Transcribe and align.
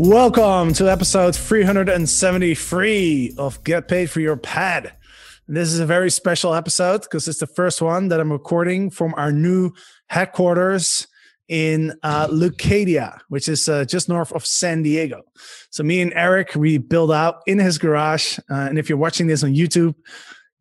Welcome 0.00 0.74
to 0.74 0.88
episode 0.88 1.34
373 1.34 3.34
of 3.36 3.64
Get 3.64 3.88
Paid 3.88 4.08
for 4.08 4.20
Your 4.20 4.36
Pad. 4.36 4.92
This 5.48 5.72
is 5.72 5.80
a 5.80 5.86
very 5.86 6.08
special 6.08 6.54
episode 6.54 7.00
because 7.00 7.26
it's 7.26 7.40
the 7.40 7.48
first 7.48 7.82
one 7.82 8.06
that 8.06 8.20
I'm 8.20 8.30
recording 8.30 8.90
from 8.90 9.12
our 9.16 9.32
new 9.32 9.72
headquarters 10.06 11.08
in 11.48 11.94
uh, 12.04 12.28
Leucadia, 12.28 13.18
which 13.28 13.48
is 13.48 13.68
uh, 13.68 13.86
just 13.86 14.08
north 14.08 14.30
of 14.30 14.46
San 14.46 14.84
Diego. 14.84 15.22
So 15.70 15.82
me 15.82 16.00
and 16.00 16.12
Eric, 16.14 16.54
we 16.54 16.78
build 16.78 17.10
out 17.10 17.42
in 17.48 17.58
his 17.58 17.76
garage. 17.76 18.38
Uh, 18.48 18.54
and 18.54 18.78
if 18.78 18.88
you're 18.88 18.98
watching 18.98 19.26
this 19.26 19.42
on 19.42 19.52
YouTube, 19.52 19.96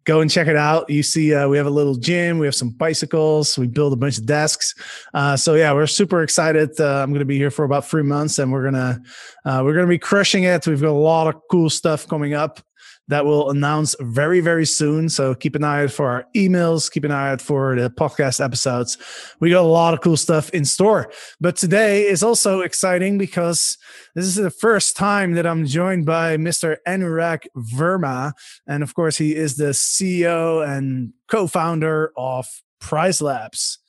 go 0.07 0.21
and 0.21 0.31
check 0.31 0.47
it 0.47 0.55
out. 0.55 0.89
You 0.89 1.03
see, 1.03 1.35
uh, 1.35 1.49
we 1.49 1.57
have 1.57 1.65
a 1.65 1.69
little 1.69 1.95
gym, 1.95 2.39
we 2.39 2.47
have 2.47 2.55
some 2.55 2.69
bicycles, 2.69 3.57
we 3.57 3.67
build 3.67 3.91
a 3.91 3.97
bunch 3.97 4.17
of 4.17 4.25
desks. 4.25 4.73
Uh, 5.13 5.35
so 5.35 5.55
yeah, 5.55 5.73
we're 5.73 5.85
super 5.85 6.23
excited. 6.23 6.79
Uh, 6.79 7.03
I'm 7.03 7.09
going 7.09 7.19
to 7.19 7.25
be 7.25 7.37
here 7.37 7.51
for 7.51 7.65
about 7.65 7.85
three 7.85 8.03
months, 8.03 8.39
and 8.39 8.51
we're 8.51 8.63
gonna 8.63 9.01
uh, 9.45 9.61
we're 9.63 9.73
gonna 9.73 9.87
be 9.87 9.99
crushing 9.99 10.43
it. 10.45 10.65
We've 10.65 10.81
got 10.81 10.89
a 10.89 10.91
lot 10.91 11.27
of 11.27 11.41
cool 11.51 11.69
stuff 11.69 12.07
coming 12.07 12.33
up 12.33 12.61
that 13.07 13.25
will 13.25 13.49
announce 13.49 13.95
very, 14.01 14.39
very 14.39 14.65
soon. 14.65 15.09
So 15.09 15.33
keep 15.33 15.55
an 15.55 15.63
eye 15.63 15.83
out 15.83 15.91
for 15.91 16.09
our 16.09 16.25
emails, 16.35 16.91
keep 16.91 17.03
an 17.03 17.11
eye 17.11 17.31
out 17.31 17.41
for 17.41 17.75
the 17.75 17.89
podcast 17.89 18.43
episodes. 18.43 18.97
We 19.39 19.51
got 19.51 19.61
a 19.61 19.67
lot 19.67 19.93
of 19.93 20.01
cool 20.01 20.17
stuff 20.17 20.49
in 20.51 20.65
store. 20.65 21.11
But 21.39 21.55
today 21.55 22.05
is 22.07 22.23
also 22.23 22.61
exciting 22.61 23.17
because 23.17 23.77
this 24.15 24.25
is 24.25 24.35
the 24.35 24.51
first 24.51 24.97
time 24.97 25.33
that 25.33 25.47
I'm 25.47 25.65
joined 25.65 26.05
by 26.05 26.37
Mr. 26.37 26.77
Anurag 26.87 27.45
Verma. 27.55 28.33
And 28.67 28.83
of 28.83 28.93
course, 28.93 29.17
he 29.17 29.35
is 29.35 29.55
the 29.55 29.71
CEO 29.71 30.67
and 30.67 31.13
co 31.29 31.47
founder 31.47 32.11
of 32.17 32.47
Price 32.79 33.21
Labs. 33.21 33.79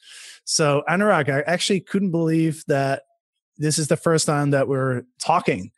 So, 0.44 0.82
Anurag, 0.88 1.28
I 1.28 1.40
actually 1.40 1.80
couldn't 1.80 2.10
believe 2.10 2.64
that 2.68 3.02
this 3.58 3.78
is 3.78 3.88
the 3.88 3.96
first 3.96 4.26
time 4.26 4.50
that 4.52 4.68
we're 4.68 5.02
talking. 5.20 5.72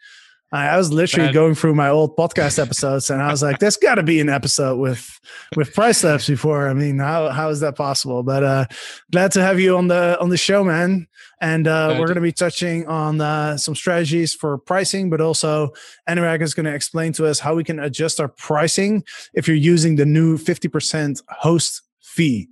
I, 0.52 0.76
was 0.76 0.92
literally 0.92 1.26
Man. 1.26 1.34
going 1.34 1.54
through 1.54 1.74
my 1.74 1.88
old 1.88 2.16
podcast 2.16 2.60
episodes, 2.60 3.08
and 3.10 3.22
I 3.22 3.30
was 3.30 3.42
like, 3.42 3.58
"There's 3.60 3.76
got 3.76 3.96
to 3.96 4.02
be 4.02 4.20
an 4.20 4.28
episode 4.28 4.78
with 4.78 5.20
with 5.54 5.72
Price 5.74 6.02
Labs 6.02 6.26
before." 6.26 6.68
I 6.68 6.74
mean, 6.74 6.98
how 6.98 7.28
how 7.28 7.50
is 7.50 7.60
that 7.60 7.76
possible? 7.76 8.22
But 8.22 8.42
uh, 8.42 8.64
glad 9.12 9.32
to 9.32 9.42
have 9.42 9.60
you 9.60 9.76
on 9.76 9.88
the 9.88 10.18
on 10.20 10.28
the 10.28 10.36
show, 10.36 10.64
man. 10.64 11.06
And 11.40 11.66
uh, 11.66 11.96
we're 11.98 12.06
going 12.06 12.16
to 12.16 12.20
be 12.20 12.32
touching 12.32 12.86
on 12.86 13.20
uh, 13.20 13.56
some 13.56 13.74
strategies 13.74 14.34
for 14.34 14.58
pricing, 14.58 15.08
but 15.08 15.22
also 15.22 15.72
Anurag 16.06 16.42
is 16.42 16.52
going 16.52 16.66
to 16.66 16.74
explain 16.74 17.14
to 17.14 17.26
us 17.26 17.40
how 17.40 17.54
we 17.54 17.64
can 17.64 17.78
adjust 17.78 18.20
our 18.20 18.28
pricing 18.28 19.04
if 19.32 19.48
you're 19.48 19.56
using 19.56 19.96
the 19.96 20.04
new 20.04 20.36
50% 20.36 21.22
host 21.28 21.80
fee 22.02 22.50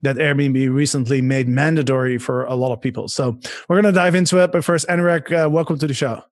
that 0.00 0.16
Airbnb 0.16 0.72
recently 0.72 1.20
made 1.20 1.48
mandatory 1.48 2.16
for 2.16 2.44
a 2.44 2.54
lot 2.54 2.72
of 2.72 2.80
people. 2.80 3.08
So 3.08 3.38
we're 3.68 3.80
going 3.80 3.92
to 3.92 3.98
dive 3.98 4.14
into 4.14 4.42
it. 4.42 4.52
But 4.52 4.64
first, 4.64 4.88
Anurag, 4.88 5.30
uh, 5.32 5.50
welcome 5.50 5.78
to 5.78 5.86
the 5.86 5.92
show. 5.92 6.22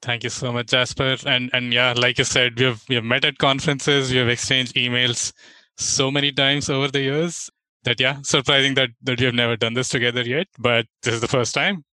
Thank 0.00 0.24
you 0.24 0.30
so 0.30 0.52
much, 0.52 0.68
Jasper. 0.68 1.16
And 1.26 1.50
and 1.52 1.72
yeah, 1.72 1.92
like 1.96 2.18
you 2.18 2.24
said, 2.24 2.58
we 2.58 2.64
have 2.66 2.82
we 2.88 2.94
have 2.94 3.04
met 3.04 3.24
at 3.24 3.38
conferences, 3.38 4.10
we 4.10 4.18
have 4.18 4.28
exchanged 4.28 4.74
emails 4.74 5.32
so 5.76 6.10
many 6.10 6.32
times 6.32 6.70
over 6.70 6.88
the 6.88 7.00
years 7.00 7.50
that 7.84 8.00
yeah, 8.00 8.18
surprising 8.22 8.74
that 8.74 8.90
that 9.02 9.18
we 9.18 9.26
have 9.26 9.34
never 9.34 9.56
done 9.56 9.74
this 9.74 9.88
together 9.88 10.22
yet. 10.22 10.46
But 10.58 10.86
this 11.02 11.14
is 11.14 11.20
the 11.20 11.28
first 11.28 11.54
time. 11.54 11.84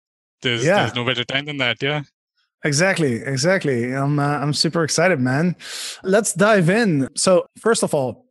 There's 0.42 0.64
yeah. 0.64 0.76
there's 0.76 0.94
no 0.94 1.04
better 1.04 1.24
time 1.24 1.46
than 1.46 1.56
that. 1.58 1.82
Yeah. 1.82 2.02
Exactly, 2.64 3.16
exactly. 3.22 3.92
I'm 3.92 4.18
uh, 4.18 4.38
I'm 4.38 4.52
super 4.52 4.84
excited, 4.84 5.20
man. 5.20 5.56
Let's 6.02 6.32
dive 6.32 6.70
in. 6.70 7.08
So 7.16 7.46
first 7.58 7.82
of 7.82 7.94
all, 7.94 8.26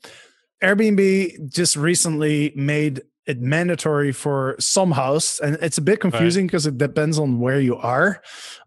Airbnb 0.63 1.49
just 1.49 1.75
recently 1.75 2.53
made 2.55 3.01
it 3.27 3.41
mandatory 3.41 4.11
for 4.11 4.55
some 4.59 4.91
hosts 4.91 5.39
and 5.39 5.57
it's 5.61 5.77
a 5.77 5.81
bit 5.81 5.99
confusing 5.99 6.45
because 6.47 6.65
right. 6.65 6.73
it 6.73 6.77
depends 6.77 7.17
on 7.17 7.39
where 7.39 7.59
you 7.59 7.75
are 7.77 8.21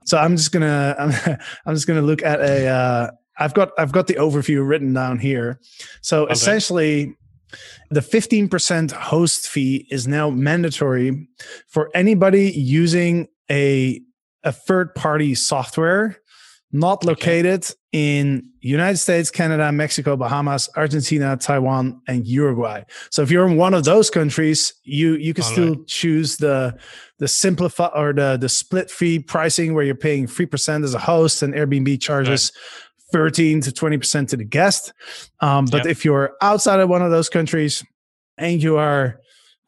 so 0.05 0.19
i'm 0.19 0.37
just 0.37 0.53
gonna 0.53 0.95
i'm, 0.99 1.39
I'm 1.67 1.75
just 1.75 1.87
gonna 1.87 2.03
look 2.03 2.23
at 2.23 2.41
a 2.41 2.67
uh, 2.67 3.11
i've 3.39 3.55
got 3.55 3.71
i've 3.79 3.93
got 3.93 4.07
the 4.07 4.15
overview 4.15 4.67
written 4.67 4.93
down 4.93 5.19
here 5.19 5.61
so 6.01 6.25
okay. 6.25 6.33
essentially 6.33 7.15
the 7.91 8.01
15% 8.01 8.91
host 8.91 9.49
fee 9.49 9.87
is 9.91 10.07
now 10.07 10.29
mandatory 10.29 11.27
for 11.67 11.91
anybody 11.95 12.53
using 12.53 13.29
a 13.51 14.03
a 14.45 14.53
third 14.53 14.95
party 14.95 15.35
software 15.35 16.19
not 16.71 17.05
located 17.05 17.65
okay. 17.65 17.75
in 17.93 18.51
United 18.61 18.99
States, 18.99 19.31
Canada, 19.31 19.73
Mexico, 19.73 20.17
Bahamas, 20.17 20.69
Argentina, 20.77 21.37
Taiwan, 21.37 22.01
and 22.07 22.27
Uruguay. 22.27 22.83
So 23.11 23.23
if 23.23 23.31
you're 23.31 23.47
in 23.47 23.57
one 23.57 23.73
of 23.73 23.85
those 23.85 24.11
countries, 24.11 24.75
you 24.85 25.15
you 25.15 25.33
can 25.33 25.45
All 25.45 25.51
still 25.51 25.75
right. 25.77 25.87
choose 25.87 26.37
the 26.37 26.79
the 27.19 27.29
simplify 27.29 27.89
or 27.95 28.13
the 28.13 28.37
the 28.37 28.49
split 28.49 28.91
fee 28.91 29.19
pricing 29.19 29.75
where 29.75 29.85
you're 29.85 29.95
paying 29.95 30.27
three 30.27 30.47
percent 30.47 30.85
as 30.85 30.95
a 30.95 30.99
host 30.99 31.43
and 31.43 31.55
Airbnb 31.55 32.01
charges. 32.01 32.53
Right. 32.55 32.85
13 33.11 33.63
to 33.63 33.71
20% 33.71 34.29
to 34.29 34.37
the 34.37 34.45
guest. 34.45 34.93
Um, 35.41 35.65
but 35.65 35.79
yep. 35.79 35.87
if 35.87 36.05
you're 36.05 36.35
outside 36.43 36.79
of 36.79 36.91
one 36.91 37.01
of 37.01 37.11
those 37.11 37.31
countries 37.31 37.83
and 38.37 38.63
you 38.63 38.77
are 38.77 39.19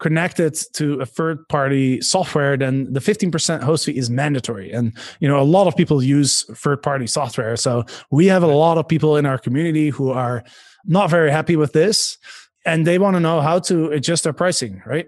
connected 0.00 0.58
to 0.72 1.00
a 1.00 1.06
third 1.06 1.48
party 1.48 2.00
software, 2.00 2.56
then 2.56 2.92
the 2.92 3.00
15% 3.00 3.62
host 3.62 3.86
fee 3.86 3.96
is 3.96 4.10
mandatory. 4.10 4.72
And, 4.72 4.96
you 5.20 5.28
know, 5.28 5.38
a 5.38 5.44
lot 5.44 5.66
of 5.66 5.76
people 5.76 6.02
use 6.02 6.44
third 6.56 6.82
party 6.82 7.06
software. 7.06 7.56
So 7.56 7.84
we 8.10 8.26
have 8.26 8.42
a 8.42 8.48
lot 8.48 8.78
of 8.78 8.88
people 8.88 9.16
in 9.16 9.26
our 9.26 9.38
community 9.38 9.90
who 9.90 10.10
are 10.10 10.42
not 10.84 11.10
very 11.10 11.30
happy 11.30 11.56
with 11.56 11.72
this 11.72 12.18
and 12.64 12.86
they 12.86 12.98
want 12.98 13.14
to 13.14 13.20
know 13.20 13.40
how 13.40 13.58
to 13.60 13.90
adjust 13.90 14.24
their 14.24 14.32
pricing, 14.32 14.82
right? 14.84 15.06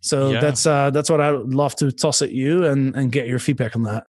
So 0.00 0.30
yeah. 0.30 0.40
that's 0.40 0.66
uh 0.66 0.90
that's 0.90 1.08
what 1.08 1.20
I 1.20 1.30
would 1.30 1.54
love 1.54 1.76
to 1.76 1.92
toss 1.92 2.22
at 2.22 2.32
you 2.32 2.64
and 2.64 2.96
and 2.96 3.12
get 3.12 3.28
your 3.28 3.38
feedback 3.38 3.76
on 3.76 3.84
that. 3.84 4.06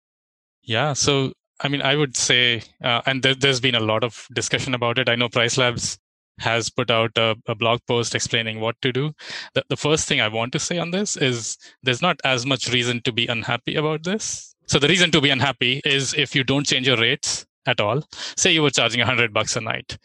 Yeah, 0.62 0.92
so 0.92 1.32
I 1.60 1.68
mean, 1.68 1.82
I 1.82 1.96
would 1.96 2.16
say, 2.16 2.62
uh, 2.84 3.00
and 3.06 3.22
there, 3.22 3.34
has 3.42 3.60
been 3.60 3.74
a 3.74 3.80
lot 3.80 4.04
of 4.04 4.28
discussion 4.32 4.74
about 4.74 4.98
it. 4.98 5.08
I 5.08 5.16
know 5.16 5.28
Price 5.28 5.56
Labs 5.56 5.98
has 6.38 6.70
put 6.70 6.90
out 6.90 7.10
a, 7.16 7.36
a, 7.46 7.54
blog 7.54 7.80
post 7.86 8.14
explaining 8.14 8.60
what 8.60 8.76
to 8.82 8.92
do. 8.92 9.12
The, 9.54 9.64
the 9.68 9.76
first 9.76 10.08
thing 10.08 10.20
I 10.20 10.28
want 10.28 10.52
to 10.52 10.58
say 10.58 10.78
on 10.78 10.90
this 10.90 11.16
is 11.16 11.58
there's 11.82 12.02
not 12.02 12.20
as 12.24 12.46
much 12.46 12.72
reason 12.72 13.00
to 13.02 13.12
be 13.12 13.26
unhappy 13.26 13.74
about 13.74 14.04
this. 14.04 14.54
So 14.66 14.78
the 14.78 14.88
reason 14.88 15.10
to 15.12 15.20
be 15.20 15.30
unhappy 15.30 15.80
is 15.84 16.14
if 16.14 16.34
you 16.34 16.44
don't 16.44 16.66
change 16.66 16.86
your 16.86 16.98
rates 16.98 17.46
at 17.68 17.80
all. 17.80 18.02
Say 18.36 18.52
you 18.52 18.62
were 18.62 18.70
charging 18.70 19.00
100 19.00 19.32
bucks 19.32 19.54
a 19.54 19.60
night 19.60 19.98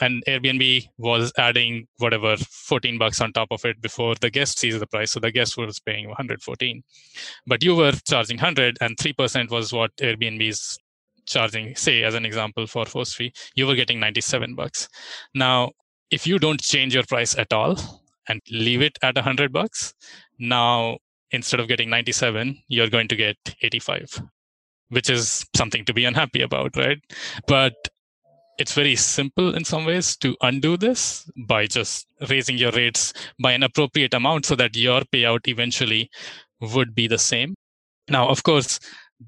and 0.00 0.24
Airbnb 0.26 0.88
was 0.96 1.32
adding 1.36 1.86
whatever 1.98 2.36
14 2.36 2.98
bucks 2.98 3.20
on 3.20 3.32
top 3.32 3.48
of 3.50 3.64
it 3.64 3.80
before 3.82 4.14
the 4.20 4.30
guest 4.30 4.58
sees 4.58 4.78
the 4.80 4.86
price. 4.86 5.12
So 5.12 5.20
the 5.20 5.30
guest 5.30 5.56
was 5.58 5.78
paying 5.80 6.06
114. 6.08 6.82
But 7.46 7.62
you 7.62 7.76
were 7.76 7.92
charging 7.92 8.38
100 8.38 8.78
and 8.80 8.96
3% 8.96 9.50
was 9.50 9.72
what 9.72 9.94
Airbnb's 9.98 10.78
charging, 11.26 11.76
say 11.76 12.02
as 12.02 12.14
an 12.14 12.24
example 12.24 12.66
for 12.66 12.84
host 12.86 13.16
fee, 13.16 13.32
you 13.54 13.66
were 13.66 13.74
getting 13.74 14.00
97 14.00 14.54
bucks. 14.54 14.88
Now, 15.34 15.72
if 16.10 16.26
you 16.26 16.38
don't 16.38 16.60
change 16.60 16.94
your 16.94 17.04
price 17.04 17.36
at 17.36 17.52
all 17.52 18.02
and 18.28 18.40
leave 18.50 18.82
it 18.82 18.98
at 19.02 19.14
100 19.14 19.52
bucks, 19.52 19.94
now 20.38 20.98
instead 21.30 21.60
of 21.60 21.68
getting 21.68 21.90
97, 21.90 22.58
you're 22.68 22.90
going 22.90 23.08
to 23.08 23.16
get 23.16 23.36
85, 23.62 24.22
which 24.88 25.08
is 25.08 25.46
something 25.56 25.84
to 25.84 25.94
be 25.94 26.04
unhappy 26.04 26.42
about, 26.42 26.76
right? 26.76 26.98
But 27.46 27.74
it's 28.58 28.74
very 28.74 28.96
simple 28.96 29.54
in 29.54 29.64
some 29.64 29.86
ways 29.86 30.16
to 30.18 30.36
undo 30.42 30.76
this 30.76 31.30
by 31.46 31.66
just 31.66 32.06
raising 32.28 32.58
your 32.58 32.72
rates 32.72 33.14
by 33.40 33.52
an 33.52 33.62
appropriate 33.62 34.12
amount 34.12 34.44
so 34.44 34.56
that 34.56 34.76
your 34.76 35.00
payout 35.02 35.48
eventually 35.48 36.10
would 36.60 36.94
be 36.94 37.06
the 37.06 37.18
same. 37.18 37.54
Now, 38.08 38.28
of 38.28 38.42
course, 38.42 38.78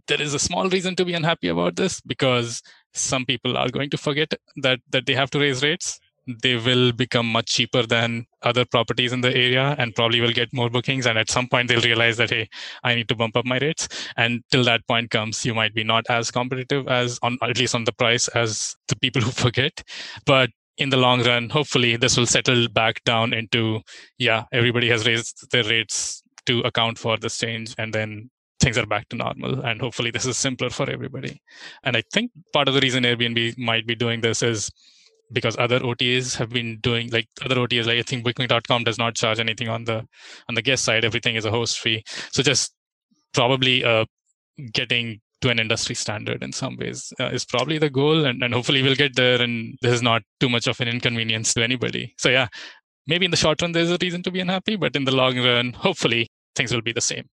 there 0.07 0.21
is 0.21 0.35
a 0.35 0.39
small 0.39 0.69
reason 0.69 0.97
to 0.97 1.05
be 1.05 1.15
unhappy 1.15 1.49
about 1.49 1.77
this 1.77 2.01
because 2.01 2.63
some 2.93 3.25
people 3.25 3.57
are 3.57 3.69
going 3.69 3.89
to 3.91 3.97
forget 3.97 4.35
that 4.57 4.81
that 4.91 5.07
they 5.07 5.15
have 5.15 5.31
to 5.31 5.39
raise 5.39 5.63
rates 5.63 5.99
they 6.27 6.57
will 6.57 6.93
become 6.93 7.27
much 7.27 7.47
cheaper 7.47 7.83
than 7.85 8.27
other 8.43 8.65
properties 8.65 9.13
in 9.13 9.21
the 9.21 9.35
area 9.35 9.75
and 9.79 9.95
probably 9.95 10.21
will 10.21 10.33
get 10.33 10.53
more 10.53 10.71
bookings. 10.71 11.07
And 11.07 11.19
at 11.19 11.31
some 11.31 11.49
point 11.49 11.69
they'll 11.69 11.81
realize 11.81 12.17
that 12.17 12.31
hey 12.31 12.49
i 12.85 12.95
need 12.95 13.09
to 13.09 13.15
bump 13.15 13.37
up 13.37 13.45
my 13.45 13.59
rates. 13.59 13.89
And 14.17 14.43
till 14.51 14.65
that 14.65 14.87
point 14.87 15.11
comes 15.11 15.45
you 15.45 15.55
might 15.55 15.75
be 15.75 15.85
not 15.85 16.05
as 16.09 16.31
competitive 16.31 16.89
as 16.89 17.19
on 17.23 17.39
at 17.43 17.59
least 17.59 17.75
on 17.75 17.85
the 17.85 17.93
price 17.93 18.29
as 18.29 18.77
the 18.89 18.97
people 18.97 19.23
who 19.27 19.31
forget. 19.31 19.83
But 20.27 20.51
in 20.79 20.91
the 20.91 20.97
long 20.97 21.23
run 21.23 21.51
hopefully 21.51 21.97
this 21.97 22.17
will 22.17 22.27
settle 22.27 22.67
back 22.69 23.05
down 23.05 23.35
into 23.35 23.81
yeah 24.19 24.45
everybody 24.53 24.89
has 24.89 25.07
raised 25.07 25.51
their 25.51 25.65
rates 25.65 26.23
to 26.47 26.61
account 26.61 26.99
for 26.99 27.19
this 27.19 27.39
change 27.39 27.75
and 27.79 27.93
then 27.93 28.31
things 28.59 28.79
are 28.79 28.87
back 28.87 29.09
to 29.09 29.17
normal. 29.17 29.61
And 29.61 29.81
hopefully 29.81 30.13
this 30.13 30.25
is 30.25 30.37
simpler 30.37 30.71
for 30.71 30.89
everybody. 30.89 31.43
And 31.83 31.97
i 31.97 32.03
think 32.13 32.31
part 32.53 32.69
of 32.69 32.75
the 32.75 32.81
reason 32.81 33.03
airbnb 33.03 33.59
might 33.59 33.87
be 33.87 33.95
doing 33.95 34.21
this 34.21 34.43
is 34.43 34.71
because 35.33 35.57
other 35.59 35.81
OTAs 35.81 36.37
have 36.37 36.51
been 36.51 36.79
doing 36.81 37.11
like 37.11 37.29
other 37.45 37.57
OTAs, 37.57 37.87
like 37.87 37.99
I 37.99 38.03
think 38.03 38.25
Booking.com 38.25 38.85
does 38.85 38.99
not 38.99 39.15
charge 39.15 39.41
anything 39.41 39.69
on 39.69 39.85
the 39.85 40.07
on 40.49 40.55
the 40.55 40.63
guest 40.63 40.85
side. 40.85 41.05
Everything 41.05 41.37
is 41.37 41.45
a 41.45 41.51
host 41.51 41.79
fee. 41.79 42.05
So 42.31 42.43
just 42.43 42.75
probably 43.33 43.85
uh, 43.85 44.05
getting 44.73 45.21
to 45.41 45.51
an 45.51 45.59
industry 45.59 45.95
standard 45.95 46.43
in 46.43 46.53
some 46.53 46.77
ways 46.77 47.13
uh, 47.21 47.27
is 47.27 47.45
probably 47.45 47.79
the 47.79 47.91
goal, 47.91 48.25
and, 48.25 48.43
and 48.43 48.55
hopefully 48.55 48.83
we'll 48.83 48.95
get 48.95 49.17
there. 49.17 49.41
And 49.41 49.77
this 49.83 49.93
is 49.93 50.03
not 50.03 50.23
too 50.41 50.49
much 50.49 50.67
of 50.67 50.81
an 50.81 50.89
inconvenience 50.89 51.55
to 51.55 51.63
anybody. 51.63 52.15
So 52.19 52.29
yeah, 52.29 52.49
maybe 53.07 53.25
in 53.25 53.31
the 53.31 53.37
short 53.37 53.61
run 53.63 53.73
there's 53.73 53.91
a 53.91 53.99
reason 54.01 54.23
to 54.25 54.31
be 54.31 54.41
unhappy, 54.41 54.77
but 54.77 54.97
in 54.97 55.05
the 55.05 55.15
long 55.15 55.39
run, 55.39 55.73
hopefully 55.73 56.29
things 56.55 56.73
will 56.73 56.83
be 56.83 56.93
the 56.93 57.01
same. 57.01 57.29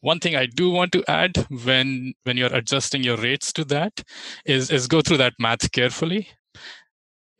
One 0.00 0.20
thing 0.20 0.36
I 0.36 0.46
do 0.46 0.70
want 0.70 0.92
to 0.92 1.02
add 1.08 1.46
when 1.64 2.12
when 2.24 2.36
you're 2.36 2.54
adjusting 2.54 3.02
your 3.02 3.16
rates 3.16 3.52
to 3.54 3.64
that 3.64 4.02
is 4.44 4.70
is 4.70 4.86
go 4.86 5.00
through 5.00 5.16
that 5.18 5.32
math 5.38 5.72
carefully 5.72 6.28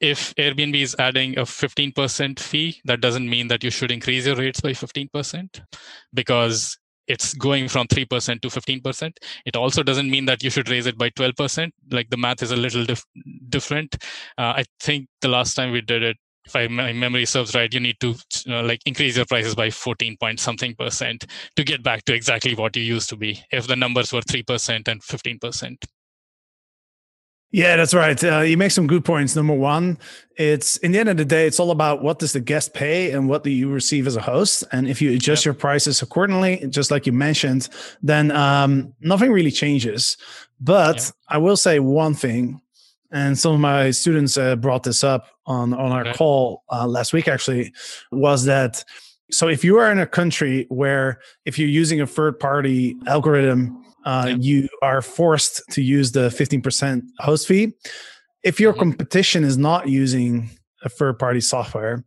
if 0.00 0.34
Airbnb 0.36 0.80
is 0.80 0.96
adding 0.98 1.38
a 1.38 1.42
15% 1.42 2.38
fee, 2.38 2.80
that 2.84 3.00
doesn't 3.00 3.28
mean 3.28 3.48
that 3.48 3.64
you 3.64 3.70
should 3.70 3.90
increase 3.90 4.26
your 4.26 4.36
rates 4.36 4.60
by 4.60 4.70
15% 4.70 5.62
because 6.12 6.76
it's 7.08 7.34
going 7.34 7.68
from 7.68 7.86
3% 7.86 8.40
to 8.40 8.48
15%. 8.48 9.12
It 9.44 9.56
also 9.56 9.82
doesn't 9.82 10.10
mean 10.10 10.26
that 10.26 10.42
you 10.42 10.50
should 10.50 10.68
raise 10.68 10.86
it 10.86 10.98
by 10.98 11.10
12%. 11.10 11.70
Like 11.90 12.10
the 12.10 12.16
math 12.16 12.42
is 12.42 12.50
a 12.50 12.56
little 12.56 12.84
dif- 12.84 13.04
different. 13.48 13.96
Uh, 14.36 14.54
I 14.56 14.64
think 14.80 15.06
the 15.20 15.28
last 15.28 15.54
time 15.54 15.70
we 15.70 15.80
did 15.80 16.02
it, 16.02 16.16
if 16.44 16.54
I, 16.54 16.68
my 16.68 16.92
memory 16.92 17.26
serves 17.26 17.54
right, 17.54 17.72
you 17.72 17.80
need 17.80 17.98
to 18.00 18.14
you 18.44 18.52
know, 18.52 18.62
like 18.62 18.80
increase 18.86 19.16
your 19.16 19.26
prices 19.26 19.54
by 19.54 19.70
14 19.70 20.16
point 20.18 20.38
something 20.38 20.76
percent 20.76 21.26
to 21.56 21.64
get 21.64 21.82
back 21.82 22.04
to 22.04 22.14
exactly 22.14 22.54
what 22.54 22.76
you 22.76 22.82
used 22.82 23.08
to 23.08 23.16
be 23.16 23.42
if 23.50 23.66
the 23.66 23.74
numbers 23.74 24.12
were 24.12 24.20
3% 24.20 24.88
and 24.88 25.02
15%. 25.02 25.84
Yeah, 27.52 27.76
that's 27.76 27.94
right. 27.94 28.22
Uh, 28.22 28.40
you 28.40 28.56
make 28.56 28.72
some 28.72 28.86
good 28.86 29.04
points. 29.04 29.36
Number 29.36 29.54
one, 29.54 29.98
it's 30.36 30.76
in 30.78 30.92
the 30.92 30.98
end 30.98 31.08
of 31.08 31.16
the 31.16 31.24
day, 31.24 31.46
it's 31.46 31.60
all 31.60 31.70
about 31.70 32.02
what 32.02 32.18
does 32.18 32.32
the 32.32 32.40
guest 32.40 32.74
pay 32.74 33.12
and 33.12 33.28
what 33.28 33.44
do 33.44 33.50
you 33.50 33.70
receive 33.70 34.06
as 34.06 34.16
a 34.16 34.20
host. 34.20 34.64
And 34.72 34.88
if 34.88 35.00
you 35.00 35.12
adjust 35.12 35.42
yep. 35.42 35.46
your 35.46 35.54
prices 35.54 36.02
accordingly, 36.02 36.66
just 36.68 36.90
like 36.90 37.06
you 37.06 37.12
mentioned, 37.12 37.68
then 38.02 38.30
um, 38.32 38.92
nothing 39.00 39.32
really 39.32 39.52
changes. 39.52 40.16
But 40.60 40.96
yep. 40.96 41.14
I 41.28 41.38
will 41.38 41.56
say 41.56 41.78
one 41.78 42.14
thing, 42.14 42.60
and 43.12 43.38
some 43.38 43.54
of 43.54 43.60
my 43.60 43.92
students 43.92 44.36
uh, 44.36 44.56
brought 44.56 44.82
this 44.82 45.04
up 45.04 45.28
on 45.46 45.72
on 45.72 45.92
our 45.92 46.02
okay. 46.02 46.12
call 46.14 46.64
uh, 46.70 46.86
last 46.86 47.12
week. 47.12 47.28
Actually, 47.28 47.72
was 48.10 48.44
that 48.46 48.84
so 49.30 49.48
if 49.48 49.64
you 49.64 49.78
are 49.78 49.90
in 49.90 49.98
a 49.98 50.06
country 50.06 50.66
where 50.68 51.20
if 51.44 51.58
you're 51.58 51.68
using 51.68 52.00
a 52.00 52.06
third 52.06 52.38
party 52.38 52.96
algorithm 53.06 53.84
uh, 54.06 54.26
yeah. 54.28 54.36
you 54.38 54.68
are 54.82 55.02
forced 55.02 55.62
to 55.72 55.82
use 55.82 56.12
the 56.12 56.28
15% 56.28 57.02
host 57.18 57.46
fee. 57.46 57.74
If 58.42 58.60
your 58.60 58.72
mm-hmm. 58.72 58.80
competition 58.80 59.44
is 59.44 59.58
not 59.58 59.88
using 59.88 60.48
a 60.84 60.88
third 60.88 61.18
party 61.18 61.40
software, 61.40 62.04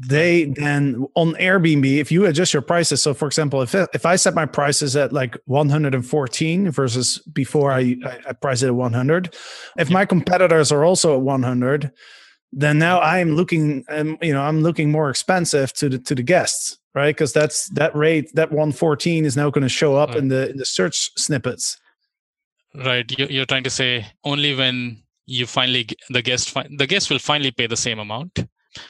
they 0.00 0.44
then 0.44 1.06
on 1.14 1.34
Airbnb, 1.34 1.98
if 1.98 2.12
you 2.12 2.26
adjust 2.26 2.52
your 2.52 2.62
prices. 2.62 3.02
So, 3.02 3.14
for 3.14 3.26
example, 3.26 3.62
if 3.62 3.74
if 3.74 4.06
I 4.06 4.14
set 4.14 4.34
my 4.34 4.46
prices 4.46 4.94
at 4.94 5.12
like 5.12 5.36
114 5.46 6.70
versus 6.70 7.18
before 7.32 7.72
I 7.72 7.96
I, 8.04 8.18
I 8.28 8.32
price 8.32 8.62
it 8.62 8.68
at 8.68 8.76
100, 8.76 9.34
if 9.76 9.90
my 9.90 10.04
competitors 10.04 10.70
are 10.70 10.84
also 10.84 11.14
at 11.16 11.22
100, 11.22 11.90
then 12.52 12.78
now 12.78 13.00
I'm 13.00 13.32
looking, 13.32 13.84
um, 13.88 14.18
you 14.22 14.32
know, 14.32 14.42
I'm 14.42 14.60
looking 14.60 14.92
more 14.92 15.10
expensive 15.10 15.72
to 15.74 15.88
the 15.88 15.98
to 15.98 16.14
the 16.14 16.22
guests 16.22 16.77
right? 16.94 17.14
Because 17.14 17.32
that's 17.32 17.68
that 17.70 17.94
rate, 17.94 18.30
that 18.34 18.50
114 18.50 19.24
is 19.24 19.36
now 19.36 19.50
going 19.50 19.62
to 19.62 19.68
show 19.68 19.96
up 19.96 20.10
right. 20.10 20.18
in 20.18 20.28
the 20.28 20.50
in 20.50 20.56
the 20.56 20.64
search 20.64 21.10
snippets. 21.16 21.76
Right. 22.74 23.10
You're 23.18 23.46
trying 23.46 23.64
to 23.64 23.70
say 23.70 24.06
only 24.24 24.54
when 24.54 25.02
you 25.26 25.46
finally 25.46 25.88
the 26.10 26.22
guest 26.22 26.54
the 26.76 26.86
guest 26.86 27.10
will 27.10 27.18
finally 27.18 27.50
pay 27.50 27.66
the 27.66 27.76
same 27.76 27.98
amount, 27.98 28.46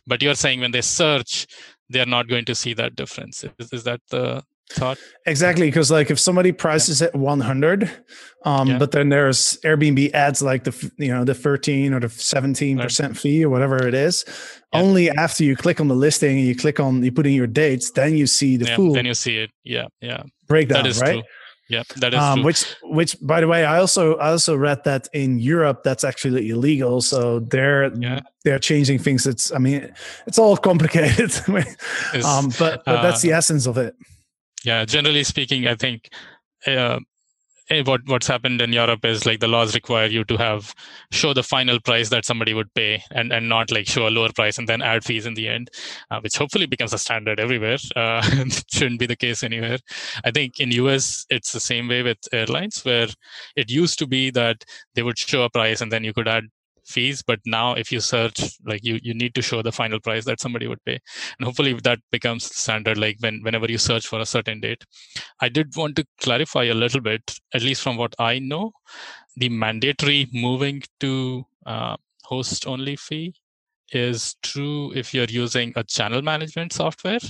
but 0.06 0.22
you're 0.22 0.34
saying 0.34 0.60
when 0.60 0.72
they 0.72 0.82
search, 0.82 1.46
they're 1.88 2.06
not 2.06 2.28
going 2.28 2.44
to 2.46 2.54
see 2.54 2.74
that 2.74 2.96
difference. 2.96 3.44
Is, 3.58 3.72
is 3.72 3.84
that 3.84 4.00
the 4.10 4.42
thought 4.70 4.98
exactly 5.26 5.66
because 5.66 5.90
like 5.90 6.10
if 6.10 6.18
somebody 6.18 6.52
prices 6.52 7.00
yeah. 7.00 7.08
it 7.08 7.14
100 7.14 7.90
um 8.44 8.68
yeah. 8.68 8.78
but 8.78 8.92
then 8.92 9.08
there's 9.08 9.58
airbnb 9.64 10.12
adds 10.12 10.42
like 10.42 10.64
the 10.64 10.92
you 10.98 11.08
know 11.08 11.24
the 11.24 11.34
13 11.34 11.94
or 11.94 12.00
the 12.00 12.08
17 12.08 12.78
percent 12.78 13.10
right. 13.10 13.18
fee 13.18 13.44
or 13.44 13.50
whatever 13.50 13.86
it 13.86 13.94
is 13.94 14.24
yeah. 14.72 14.80
only 14.80 15.10
after 15.10 15.42
you 15.42 15.56
click 15.56 15.80
on 15.80 15.88
the 15.88 15.94
listing 15.94 16.38
and 16.38 16.46
you 16.46 16.54
click 16.54 16.78
on 16.78 17.02
you 17.02 17.10
put 17.10 17.26
in 17.26 17.32
your 17.32 17.46
dates 17.46 17.90
then 17.92 18.14
you 18.14 18.26
see 18.26 18.56
the 18.56 18.66
full 18.66 18.92
then 18.92 19.06
you 19.06 19.14
see 19.14 19.38
it 19.38 19.50
yeah 19.64 19.86
yeah 20.00 20.22
breakdown 20.46 20.82
that 20.82 20.88
is 20.88 21.00
right 21.00 21.12
true. 21.12 21.22
Yeah, 21.70 21.82
that 21.96 22.14
is 22.14 22.18
um, 22.18 22.44
which 22.44 22.64
which 22.82 23.14
by 23.20 23.42
the 23.42 23.46
way, 23.46 23.66
I 23.66 23.78
also 23.78 24.16
I 24.16 24.30
also 24.30 24.56
read 24.56 24.84
that 24.84 25.06
in 25.12 25.38
Europe 25.38 25.82
that's 25.84 26.02
actually 26.02 26.48
illegal. 26.48 27.02
So 27.02 27.40
they're 27.40 27.94
yeah. 27.94 28.20
they're 28.42 28.58
changing 28.58 29.00
things. 29.00 29.26
It's 29.26 29.52
I 29.52 29.58
mean 29.58 29.92
it's 30.26 30.38
all 30.38 30.56
complicated. 30.56 31.30
um, 32.24 32.48
but, 32.58 32.82
but 32.86 33.02
that's 33.02 33.20
the 33.20 33.34
uh, 33.34 33.36
essence 33.36 33.66
of 33.66 33.76
it 33.76 33.94
yeah 34.64 34.84
generally 34.84 35.24
speaking 35.24 35.66
i 35.66 35.74
think 35.74 36.08
uh, 36.66 36.98
eh, 37.70 37.82
what 37.84 38.00
what's 38.06 38.26
happened 38.26 38.60
in 38.60 38.72
Europe 38.72 39.04
is 39.04 39.26
like 39.26 39.40
the 39.40 39.48
laws 39.48 39.74
require 39.74 40.06
you 40.06 40.24
to 40.24 40.36
have 40.36 40.74
show 41.10 41.32
the 41.34 41.42
final 41.42 41.80
price 41.80 42.08
that 42.08 42.24
somebody 42.24 42.54
would 42.54 42.72
pay 42.74 43.02
and 43.12 43.32
and 43.32 43.48
not 43.48 43.70
like 43.70 43.86
show 43.86 44.08
a 44.08 44.10
lower 44.10 44.30
price 44.32 44.58
and 44.58 44.68
then 44.68 44.82
add 44.82 45.04
fees 45.04 45.26
in 45.26 45.34
the 45.34 45.48
end, 45.48 45.70
uh, 46.10 46.20
which 46.20 46.36
hopefully 46.36 46.66
becomes 46.66 46.92
a 46.92 46.98
standard 46.98 47.40
everywhere. 47.40 47.78
Uh, 47.96 48.22
shouldn't 48.70 49.00
be 49.00 49.06
the 49.06 49.16
case 49.16 49.42
anywhere. 49.42 49.78
I 50.24 50.30
think 50.30 50.60
in 50.60 50.72
US 50.72 51.26
it's 51.30 51.52
the 51.52 51.60
same 51.60 51.88
way 51.88 52.02
with 52.02 52.18
airlines 52.32 52.84
where 52.84 53.08
it 53.56 53.70
used 53.70 53.98
to 53.98 54.06
be 54.06 54.30
that 54.30 54.64
they 54.94 55.02
would 55.02 55.18
show 55.18 55.42
a 55.42 55.50
price 55.50 55.80
and 55.80 55.92
then 55.92 56.04
you 56.04 56.12
could 56.12 56.28
add 56.28 56.44
fees 56.88 57.22
but 57.22 57.38
now 57.46 57.74
if 57.74 57.92
you 57.92 58.00
search 58.00 58.40
like 58.64 58.84
you 58.84 58.98
you 59.02 59.14
need 59.14 59.34
to 59.34 59.42
show 59.42 59.62
the 59.62 59.72
final 59.72 60.00
price 60.00 60.24
that 60.24 60.40
somebody 60.40 60.66
would 60.66 60.84
pay. 60.84 60.98
And 61.38 61.46
hopefully 61.46 61.74
that 61.84 62.00
becomes 62.10 62.44
standard 62.44 62.98
like 62.98 63.16
when 63.20 63.40
whenever 63.42 63.70
you 63.70 63.78
search 63.78 64.06
for 64.06 64.20
a 64.20 64.26
certain 64.26 64.60
date. 64.60 64.84
I 65.40 65.48
did 65.48 65.76
want 65.76 65.96
to 65.96 66.06
clarify 66.20 66.64
a 66.64 66.74
little 66.74 67.00
bit 67.00 67.38
at 67.54 67.62
least 67.62 67.82
from 67.82 67.96
what 67.96 68.14
i 68.18 68.38
know 68.38 68.72
the 69.36 69.48
mandatory 69.48 70.28
moving 70.32 70.82
to 71.00 71.44
uh, 71.66 71.96
host 72.24 72.66
only 72.66 72.96
fee 72.96 73.34
is 73.92 74.36
true 74.42 74.92
if 74.94 75.14
you're 75.14 75.34
using 75.42 75.72
a 75.76 75.84
channel 75.84 76.22
management 76.22 76.72
software 76.72 77.20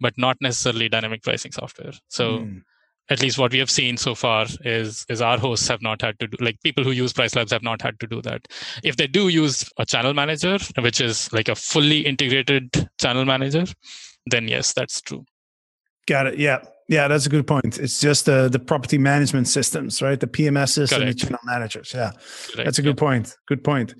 but 0.00 0.18
not 0.18 0.36
necessarily 0.40 0.88
dynamic 0.88 1.22
pricing 1.22 1.52
software. 1.52 1.92
So 2.08 2.40
mm 2.40 2.62
at 3.12 3.20
least 3.20 3.38
what 3.38 3.52
we 3.52 3.58
have 3.58 3.70
seen 3.70 3.96
so 3.96 4.14
far 4.14 4.46
is 4.64 5.04
is 5.08 5.20
our 5.20 5.38
hosts 5.38 5.68
have 5.68 5.82
not 5.82 6.00
had 6.00 6.18
to 6.18 6.26
do 6.26 6.36
like 6.40 6.60
people 6.62 6.84
who 6.84 6.92
use 6.92 7.12
price 7.12 7.36
labs 7.36 7.52
have 7.52 7.62
not 7.62 7.82
had 7.82 7.98
to 8.00 8.06
do 8.06 8.20
that. 8.22 8.48
If 8.82 8.96
they 8.96 9.06
do 9.06 9.28
use 9.28 9.64
a 9.78 9.86
channel 9.86 10.14
manager 10.14 10.58
which 10.80 11.00
is 11.00 11.32
like 11.32 11.48
a 11.48 11.54
fully 11.54 12.00
integrated 12.00 12.88
channel 13.00 13.24
manager 13.24 13.64
then 14.26 14.48
yes 14.48 14.72
that's 14.72 15.00
true. 15.00 15.24
Got 16.06 16.28
it. 16.28 16.38
Yeah 16.38 16.62
yeah, 16.88 17.08
that's 17.08 17.26
a 17.26 17.28
good 17.28 17.46
point. 17.46 17.78
It's 17.78 18.00
just 18.00 18.26
the 18.26 18.48
the 18.48 18.58
property 18.58 18.98
management 18.98 19.48
systems, 19.48 20.02
right? 20.02 20.18
The 20.18 20.26
PMSs 20.26 20.88
Correct. 20.88 21.02
and 21.02 21.10
the 21.10 21.14
channel 21.14 21.38
managers. 21.44 21.92
Yeah, 21.94 22.10
Correct. 22.10 22.66
that's 22.66 22.78
a 22.78 22.82
good 22.82 22.96
yeah. 22.96 23.06
point. 23.06 23.36
Good 23.46 23.64
point. 23.64 23.94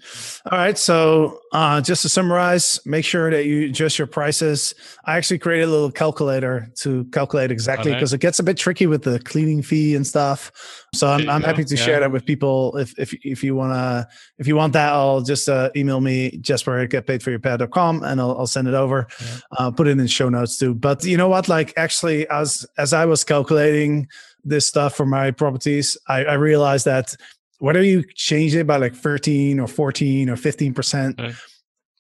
All 0.51 0.59
right, 0.59 0.77
so 0.77 1.39
uh, 1.53 1.81
just 1.81 2.03
to 2.03 2.09
summarize, 2.09 2.81
make 2.85 3.05
sure 3.05 3.31
that 3.31 3.47
you 3.47 3.67
adjust 3.67 3.99
your 3.99 4.07
prices. 4.07 4.75
I 5.05 5.17
actually 5.17 5.39
created 5.39 5.65
a 5.65 5.71
little 5.71 5.91
calculator 5.91 6.69
to 6.81 7.05
calculate 7.07 7.51
exactly 7.51 7.93
because 7.93 8.13
it 8.13 8.19
gets 8.19 8.39
a 8.39 8.43
bit 8.43 8.57
tricky 8.57 8.87
with 8.87 9.03
the 9.03 9.19
cleaning 9.21 9.63
fee 9.63 9.95
and 9.95 10.07
stuff. 10.07 10.53
So 10.95 11.09
I'm, 11.09 11.29
I'm 11.29 11.43
happy 11.43 11.65
to 11.65 11.77
yeah. 11.77 11.85
share 11.85 12.01
that 12.01 12.13
with 12.13 12.25
people. 12.27 12.77
If 12.77 12.99
if 12.99 13.15
if 13.25 13.45
you 13.45 13.55
wanna 13.55 14.09
if 14.39 14.47
you 14.47 14.57
want 14.57 14.73
that, 14.75 14.93
I'll 14.93 15.23
just 15.23 15.49
uh, 15.49 15.71
email 15.77 16.01
me 16.01 16.39
Jasper 16.39 16.79
at 16.79 16.91
getpaidforyourpad.com 16.91 18.03
and 18.03 18.21
I'll, 18.21 18.39
I'll 18.39 18.47
send 18.47 18.69
it 18.69 18.75
over. 18.75 19.07
Yeah. 19.21 19.27
Uh, 19.59 19.71
put 19.71 19.87
it 19.87 19.91
in 19.91 19.99
the 19.99 20.09
show 20.09 20.29
notes 20.29 20.59
too. 20.59 20.75
But 20.75 21.05
you 21.05 21.17
know 21.17 21.29
what? 21.29 21.49
Like 21.49 21.73
actually, 21.77 22.29
as 22.29 22.67
as 22.83 22.93
I 22.93 23.05
was 23.07 23.25
calculating 23.25 24.09
this 24.45 24.67
stuff 24.67 24.95
for 24.97 25.07
my 25.07 25.31
properties, 25.31 25.97
I, 26.09 26.25
I 26.25 26.35
realized 26.35 26.85
that 26.87 27.15
whether 27.59 27.83
you 27.83 28.03
change 28.17 28.55
it 28.57 28.67
by 28.67 28.77
like 28.77 28.95
13 28.95 29.61
or 29.61 29.69
14 29.69 30.29
or 30.31 30.37
15 30.37 30.75
percent. 30.75 31.21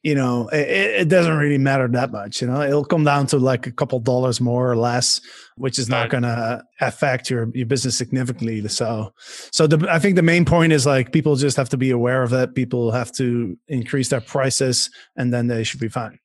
you 0.04 0.16
know, 0.16 0.48
it, 0.48 0.66
it 1.02 1.08
doesn't 1.08 1.36
really 1.36 1.58
matter 1.58 1.86
that 1.86 2.10
much. 2.10 2.42
You 2.42 2.48
know, 2.48 2.60
it'll 2.62 2.84
come 2.84 3.04
down 3.04 3.28
to 3.28 3.38
like 3.38 3.68
a 3.68 3.70
couple 3.70 4.00
dollars 4.00 4.40
more 4.40 4.68
or 4.68 4.74
less, 4.76 5.20
which 5.56 5.78
is 5.78 5.88
not 5.88 6.00
Right. 6.02 6.10
going 6.10 6.22
to 6.24 6.60
affect 6.80 7.30
your 7.30 7.48
your 7.54 7.66
business 7.66 7.96
significantly. 7.96 8.66
So, 8.66 9.12
so 9.52 9.68
the, 9.68 9.78
I 9.88 10.00
think 10.00 10.16
the 10.16 10.22
main 10.22 10.44
point 10.44 10.72
is 10.72 10.86
like 10.86 11.12
people 11.12 11.36
just 11.36 11.56
have 11.56 11.68
to 11.68 11.76
be 11.76 11.90
aware 11.92 12.24
of 12.24 12.30
that. 12.30 12.56
People 12.56 12.90
have 12.90 13.12
to 13.12 13.56
increase 13.68 14.08
their 14.08 14.20
prices, 14.34 14.90
and 15.16 15.32
then 15.32 15.46
they 15.46 15.62
should 15.62 15.78
be 15.80 15.88
fine. 15.88 16.18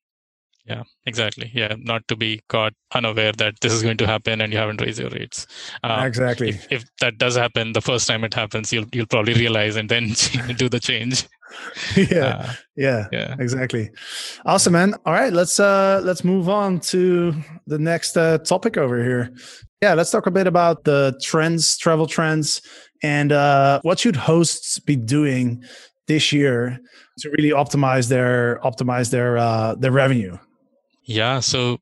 Yeah, 0.67 0.83
exactly. 1.05 1.49
Yeah, 1.53 1.75
not 1.79 2.05
to 2.09 2.15
be 2.17 2.41
caught 2.49 2.73
unaware 2.93 3.31
that 3.33 3.59
this 3.61 3.71
is 3.71 3.81
going 3.83 3.97
to 3.97 4.05
happen 4.07 4.41
and 4.41 4.51
you 4.51 4.59
haven't 4.59 4.81
raised 4.81 4.99
your 4.99 5.09
rates. 5.09 5.47
Uh, 5.83 6.03
exactly. 6.05 6.49
if, 6.49 6.67
if 6.69 6.85
that 6.99 7.17
does 7.17 7.37
happen, 7.37 7.71
the 7.71 7.81
first 7.81 8.05
time 8.05 8.23
it 8.25 8.33
happens, 8.33 8.73
you'll 8.73 8.85
you'll 8.91 9.05
probably 9.07 9.33
realize 9.33 9.77
and 9.77 9.87
then 9.87 10.09
do 10.57 10.67
the 10.67 10.79
change. 10.79 11.25
yeah. 11.95 12.25
Uh, 12.25 12.53
Yeah. 12.75 13.07
yeah. 13.13 13.35
exactly 13.39 13.89
awesome 14.45 14.73
man 14.73 14.93
all 15.05 15.13
right 15.13 15.31
let's 15.31 15.59
uh 15.61 16.01
let's 16.03 16.23
move 16.25 16.49
on 16.49 16.79
to 16.81 17.33
the 17.67 17.79
next 17.79 18.17
uh, 18.17 18.37
topic 18.39 18.75
over 18.77 19.01
here 19.01 19.31
yeah 19.81 19.93
let's 19.93 20.11
talk 20.11 20.27
a 20.27 20.31
bit 20.31 20.45
about 20.45 20.83
the 20.83 21.17
trends 21.23 21.77
travel 21.77 22.05
trends 22.05 22.61
and 23.01 23.31
uh 23.31 23.79
what 23.83 23.97
should 23.97 24.17
hosts 24.17 24.77
be 24.79 24.97
doing 24.97 25.63
this 26.07 26.33
year 26.33 26.77
to 27.19 27.29
really 27.37 27.51
optimize 27.51 28.09
their 28.09 28.59
optimize 28.63 29.09
their 29.09 29.37
uh 29.37 29.73
their 29.75 29.91
revenue 29.91 30.37
Yeah, 31.07 31.39
so 31.39 31.79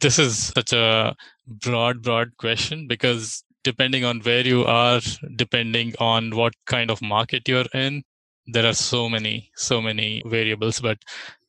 this 0.00 0.18
is 0.18 0.52
such 0.56 0.72
a 0.72 1.14
broad, 1.46 2.02
broad 2.02 2.36
question 2.38 2.88
because 2.88 3.44
depending 3.64 4.04
on 4.04 4.20
where 4.20 4.46
you 4.46 4.64
are, 4.64 5.00
depending 5.36 5.94
on 5.98 6.36
what 6.36 6.54
kind 6.66 6.90
of 6.90 7.02
market 7.02 7.48
you're 7.48 7.66
in, 7.74 8.02
there 8.46 8.66
are 8.66 8.74
so 8.74 9.08
many, 9.08 9.50
so 9.56 9.82
many 9.82 10.22
variables. 10.26 10.80
But 10.80 10.98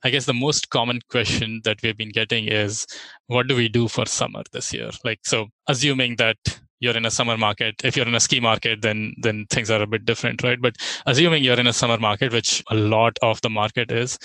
I 0.04 0.10
guess 0.12 0.26
the 0.26 0.34
most 0.34 0.70
common 0.70 1.02
question 1.10 1.62
that 1.66 1.82
we've 1.84 1.98
been 1.98 2.12
getting 2.12 2.48
is 2.48 2.88
what 3.28 3.48
do 3.48 3.56
we 3.56 3.70
do 3.70 3.88
for 3.88 4.06
summer 4.06 4.44
this 4.54 4.74
year? 4.74 4.92
Like, 5.06 5.20
so 5.26 5.48
assuming 5.68 6.18
that 6.18 6.38
you're 6.80 6.98
in 6.98 7.06
a 7.06 7.12
summer 7.12 7.38
market, 7.38 7.76
if 7.84 7.98
you're 7.98 8.08
in 8.08 8.16
a 8.16 8.22
ski 8.22 8.40
market, 8.42 8.82
then 8.82 9.14
then 9.22 9.46
things 9.50 9.72
are 9.72 9.82
a 9.82 9.88
bit 9.88 10.06
different, 10.06 10.44
right? 10.44 10.62
But 10.62 10.78
assuming 11.06 11.44
you're 11.44 11.60
in 11.60 11.68
a 11.68 11.74
summer 11.74 11.98
market, 11.98 12.34
which 12.34 12.64
a 12.72 12.76
lot 12.76 13.18
of 13.22 13.42
the 13.42 13.50
market 13.50 13.92
is, 13.92 14.20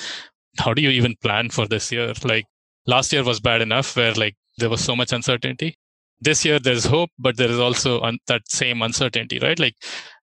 how 0.58 0.74
do 0.74 0.82
you 0.82 0.90
even 0.90 1.16
plan 1.22 1.50
for 1.50 1.66
this 1.66 1.92
year? 1.92 2.12
Like 2.24 2.46
last 2.86 3.12
year 3.12 3.24
was 3.24 3.40
bad 3.40 3.62
enough 3.62 3.96
where 3.96 4.14
like 4.14 4.36
there 4.58 4.70
was 4.70 4.82
so 4.82 4.96
much 4.96 5.12
uncertainty. 5.12 5.76
This 6.20 6.44
year 6.44 6.58
there's 6.58 6.84
hope 6.84 7.10
but 7.18 7.36
there 7.36 7.50
is 7.50 7.58
also 7.58 8.00
un- 8.02 8.18
that 8.26 8.42
same 8.48 8.82
uncertainty 8.82 9.38
right? 9.38 9.58
Like 9.58 9.76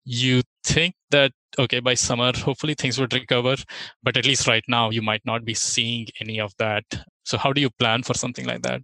you 0.05 0.41
think 0.63 0.95
that 1.11 1.31
okay 1.59 1.79
by 1.79 1.93
summer 1.93 2.31
hopefully 2.35 2.73
things 2.73 2.99
would 2.99 3.13
recover 3.13 3.55
but 4.01 4.17
at 4.17 4.25
least 4.25 4.47
right 4.47 4.63
now 4.67 4.89
you 4.89 5.01
might 5.01 5.21
not 5.25 5.45
be 5.45 5.53
seeing 5.53 6.07
any 6.19 6.39
of 6.39 6.53
that. 6.59 6.83
So 7.25 7.37
how 7.37 7.53
do 7.53 7.61
you 7.61 7.69
plan 7.69 8.03
for 8.03 8.13
something 8.13 8.45
like 8.45 8.63
that? 8.63 8.81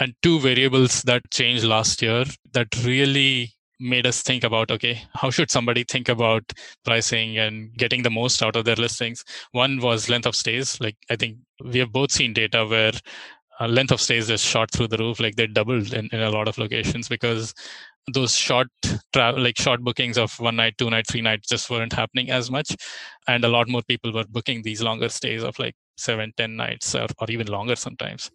And 0.00 0.14
two 0.22 0.40
variables 0.40 1.02
that 1.02 1.22
changed 1.30 1.64
last 1.64 2.00
year 2.02 2.24
that 2.52 2.68
really 2.84 3.52
made 3.80 4.06
us 4.06 4.22
think 4.22 4.44
about 4.44 4.70
okay 4.70 5.02
how 5.14 5.30
should 5.30 5.50
somebody 5.50 5.84
think 5.84 6.08
about 6.08 6.52
pricing 6.84 7.38
and 7.38 7.72
getting 7.76 8.02
the 8.02 8.10
most 8.10 8.42
out 8.42 8.56
of 8.56 8.64
their 8.64 8.76
listings? 8.76 9.24
One 9.52 9.80
was 9.80 10.08
length 10.08 10.26
of 10.26 10.36
stays. 10.36 10.80
Like 10.80 10.96
i 11.10 11.16
think 11.16 11.38
we 11.64 11.78
have 11.80 11.92
both 11.92 12.12
seen 12.12 12.32
data 12.32 12.66
where 12.66 12.92
uh, 13.60 13.68
length 13.68 13.92
of 13.92 14.00
stays 14.00 14.28
just 14.28 14.44
shot 14.44 14.70
through 14.70 14.88
the 14.88 14.96
roof. 14.98 15.20
Like 15.20 15.36
they 15.36 15.46
doubled 15.46 15.92
in, 15.92 16.08
in 16.12 16.20
a 16.20 16.30
lot 16.30 16.48
of 16.48 16.58
locations 16.58 17.08
because 17.08 17.54
those 18.12 18.34
short 18.34 18.68
travel 19.12 19.42
like 19.42 19.58
short 19.58 19.82
bookings 19.82 20.18
of 20.18 20.38
one 20.40 20.56
night 20.56 20.76
two 20.78 20.90
night 20.90 21.06
three 21.06 21.20
nights 21.20 21.48
just 21.48 21.70
weren't 21.70 21.92
happening 21.92 22.30
as 22.30 22.50
much. 22.50 22.74
And 23.28 23.44
a 23.44 23.48
lot 23.48 23.68
more 23.68 23.82
people 23.82 24.12
were 24.12 24.24
booking 24.28 24.62
these 24.62 24.82
longer 24.82 25.08
stays 25.08 25.42
of 25.42 25.58
like 25.58 25.74
seven 25.96 26.32
ten 26.36 26.56
nights 26.56 26.94
or, 26.94 27.06
or 27.18 27.30
even 27.30 27.46
longer 27.48 27.76
sometimes 27.76 28.30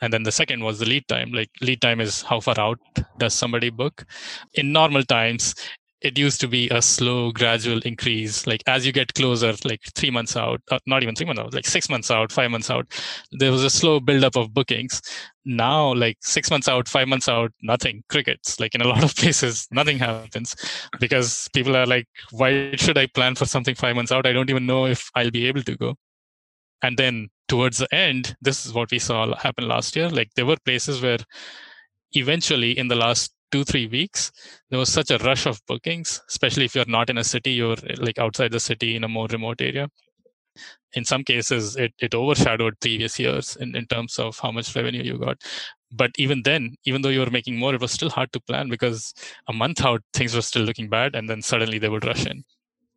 and 0.00 0.12
then 0.12 0.22
the 0.22 0.32
second 0.32 0.62
was 0.62 0.78
the 0.78 0.86
lead 0.86 1.06
time. 1.08 1.32
Like 1.32 1.50
lead 1.60 1.80
time 1.80 2.00
is 2.00 2.22
how 2.22 2.40
far 2.40 2.58
out 2.58 2.78
does 3.18 3.34
somebody 3.34 3.70
book? 3.70 4.04
In 4.54 4.72
normal 4.72 5.02
times 5.02 5.54
it 6.00 6.16
used 6.16 6.40
to 6.40 6.46
be 6.46 6.68
a 6.68 6.80
slow 6.80 7.32
gradual 7.32 7.80
increase. 7.80 8.46
Like 8.46 8.62
as 8.66 8.86
you 8.86 8.92
get 8.92 9.14
closer 9.14 9.52
like 9.64 9.80
three 9.96 10.10
months 10.10 10.36
out 10.36 10.60
uh, 10.70 10.78
not 10.86 11.02
even 11.02 11.14
three 11.14 11.26
months 11.26 11.40
out 11.40 11.54
like 11.54 11.66
six 11.66 11.88
months 11.90 12.10
out 12.10 12.30
five 12.30 12.50
months 12.50 12.70
out 12.70 12.86
there 13.32 13.50
was 13.50 13.64
a 13.64 13.70
slow 13.70 13.98
buildup 13.98 14.36
of 14.36 14.54
bookings. 14.54 15.02
Now 15.44 15.94
like 15.94 16.18
six 16.20 16.50
months 16.50 16.68
out 16.68 16.88
five 16.88 17.08
months 17.08 17.28
out 17.28 17.52
nothing. 17.62 18.04
Crickets. 18.08 18.60
Like 18.60 18.74
in 18.74 18.82
a 18.82 18.88
lot 18.92 19.02
of 19.02 19.16
places 19.16 19.66
nothing 19.72 19.98
happens. 19.98 20.54
Because 21.00 21.48
people 21.52 21.76
are 21.76 21.86
like 21.86 22.06
why 22.30 22.74
should 22.76 22.98
i 22.98 23.06
plan 23.06 23.34
for 23.34 23.46
something 23.46 23.74
five 23.74 23.96
months 23.96 24.12
out? 24.12 24.26
I 24.26 24.32
don't 24.32 24.50
even 24.50 24.66
know 24.66 24.86
if 24.86 25.10
i'll 25.14 25.30
be 25.30 25.46
able 25.46 25.62
to 25.62 25.76
go 25.76 25.96
and 26.82 26.96
then 26.96 27.28
towards 27.48 27.78
the 27.78 27.92
end 27.94 28.36
this 28.40 28.66
is 28.66 28.72
what 28.72 28.90
we 28.90 28.98
saw 28.98 29.34
happen 29.36 29.66
last 29.66 29.96
year. 29.96 30.08
Like 30.08 30.30
there 30.36 30.46
were 30.46 30.56
places 30.64 31.00
where 31.02 31.18
eventually 32.12 32.78
in 32.78 32.88
the 32.88 32.94
last 32.94 33.32
two 33.50 33.64
three 33.64 33.86
weeks 33.86 34.30
there 34.70 34.78
was 34.78 34.92
such 34.92 35.10
a 35.10 35.18
rush 35.18 35.46
of 35.46 35.60
bookings 35.66 36.20
especially 36.28 36.66
if 36.66 36.74
you're 36.74 36.84
not 36.86 37.08
in 37.08 37.16
a 37.16 37.24
city 37.24 37.52
you're 37.52 37.76
like 37.96 38.18
outside 38.18 38.52
the 38.52 38.60
city 38.60 38.94
in 38.96 39.04
a 39.04 39.08
more 39.08 39.26
remote 39.28 39.60
area. 39.60 39.88
In 40.94 41.04
some 41.04 41.22
cases 41.24 41.76
it, 41.76 41.92
it 41.98 42.14
overshadowed 42.14 42.74
previous 42.80 43.18
years 43.18 43.56
in, 43.56 43.76
in 43.76 43.86
terms 43.86 44.18
of 44.18 44.38
how 44.38 44.50
much 44.50 44.74
revenue 44.74 45.02
you 45.02 45.18
got. 45.18 45.36
But 45.92 46.10
even 46.18 46.42
then 46.44 46.76
even 46.84 47.02
though 47.02 47.08
you 47.08 47.20
were 47.20 47.30
making 47.30 47.56
more 47.56 47.74
it 47.74 47.80
was 47.80 47.92
still 47.92 48.10
hard 48.10 48.32
to 48.32 48.40
plan 48.40 48.68
because 48.68 49.14
a 49.48 49.52
month 49.52 49.84
out 49.84 50.02
things 50.12 50.34
were 50.34 50.42
still 50.42 50.62
looking 50.62 50.88
bad 50.88 51.14
and 51.14 51.28
then 51.28 51.42
suddenly 51.42 51.78
they 51.78 51.88
would 51.88 52.04
rush 52.04 52.26
in 52.26 52.44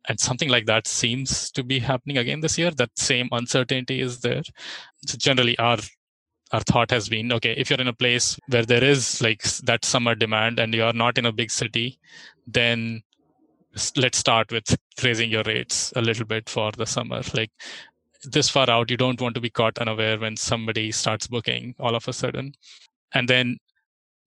and 0.08 0.18
something 0.18 0.48
like 0.48 0.66
that 0.66 0.86
seems 0.86 1.50
to 1.52 1.62
be 1.62 1.78
happening 1.78 2.18
again 2.18 2.40
this 2.40 2.58
year 2.58 2.70
that 2.72 2.90
same 2.96 3.28
uncertainty 3.32 4.00
is 4.00 4.20
there. 4.20 4.42
So 5.06 5.16
generally 5.18 5.58
our 5.58 5.78
our 6.52 6.60
thought 6.60 6.90
has 6.90 7.08
been 7.08 7.32
okay 7.32 7.54
if 7.56 7.70
you're 7.70 7.80
in 7.80 7.88
a 7.88 7.94
place 7.94 8.38
where 8.48 8.66
there 8.66 8.84
is 8.84 9.22
like 9.22 9.42
that 9.64 9.84
summer 9.86 10.14
demand 10.14 10.58
and 10.58 10.74
you 10.74 10.84
are 10.84 10.92
not 10.92 11.16
in 11.16 11.24
a 11.24 11.32
big 11.32 11.50
city 11.50 11.98
then 12.46 13.02
let's 13.96 14.18
start 14.18 14.50
with 14.52 14.76
raising 15.02 15.30
your 15.30 15.42
rates 15.44 15.92
a 15.96 16.00
little 16.00 16.26
bit 16.26 16.48
for 16.48 16.70
the 16.72 16.86
summer. 16.86 17.22
Like 17.34 17.50
this 18.24 18.48
far 18.48 18.68
out 18.70 18.90
you 18.90 18.96
don't 18.96 19.20
want 19.20 19.34
to 19.34 19.40
be 19.40 19.50
caught 19.50 19.78
unaware 19.78 20.18
when 20.18 20.36
somebody 20.36 20.92
starts 20.92 21.26
booking 21.26 21.74
all 21.78 21.94
of 21.94 22.06
a 22.08 22.12
sudden. 22.12 22.52
And 23.14 23.28
then 23.28 23.58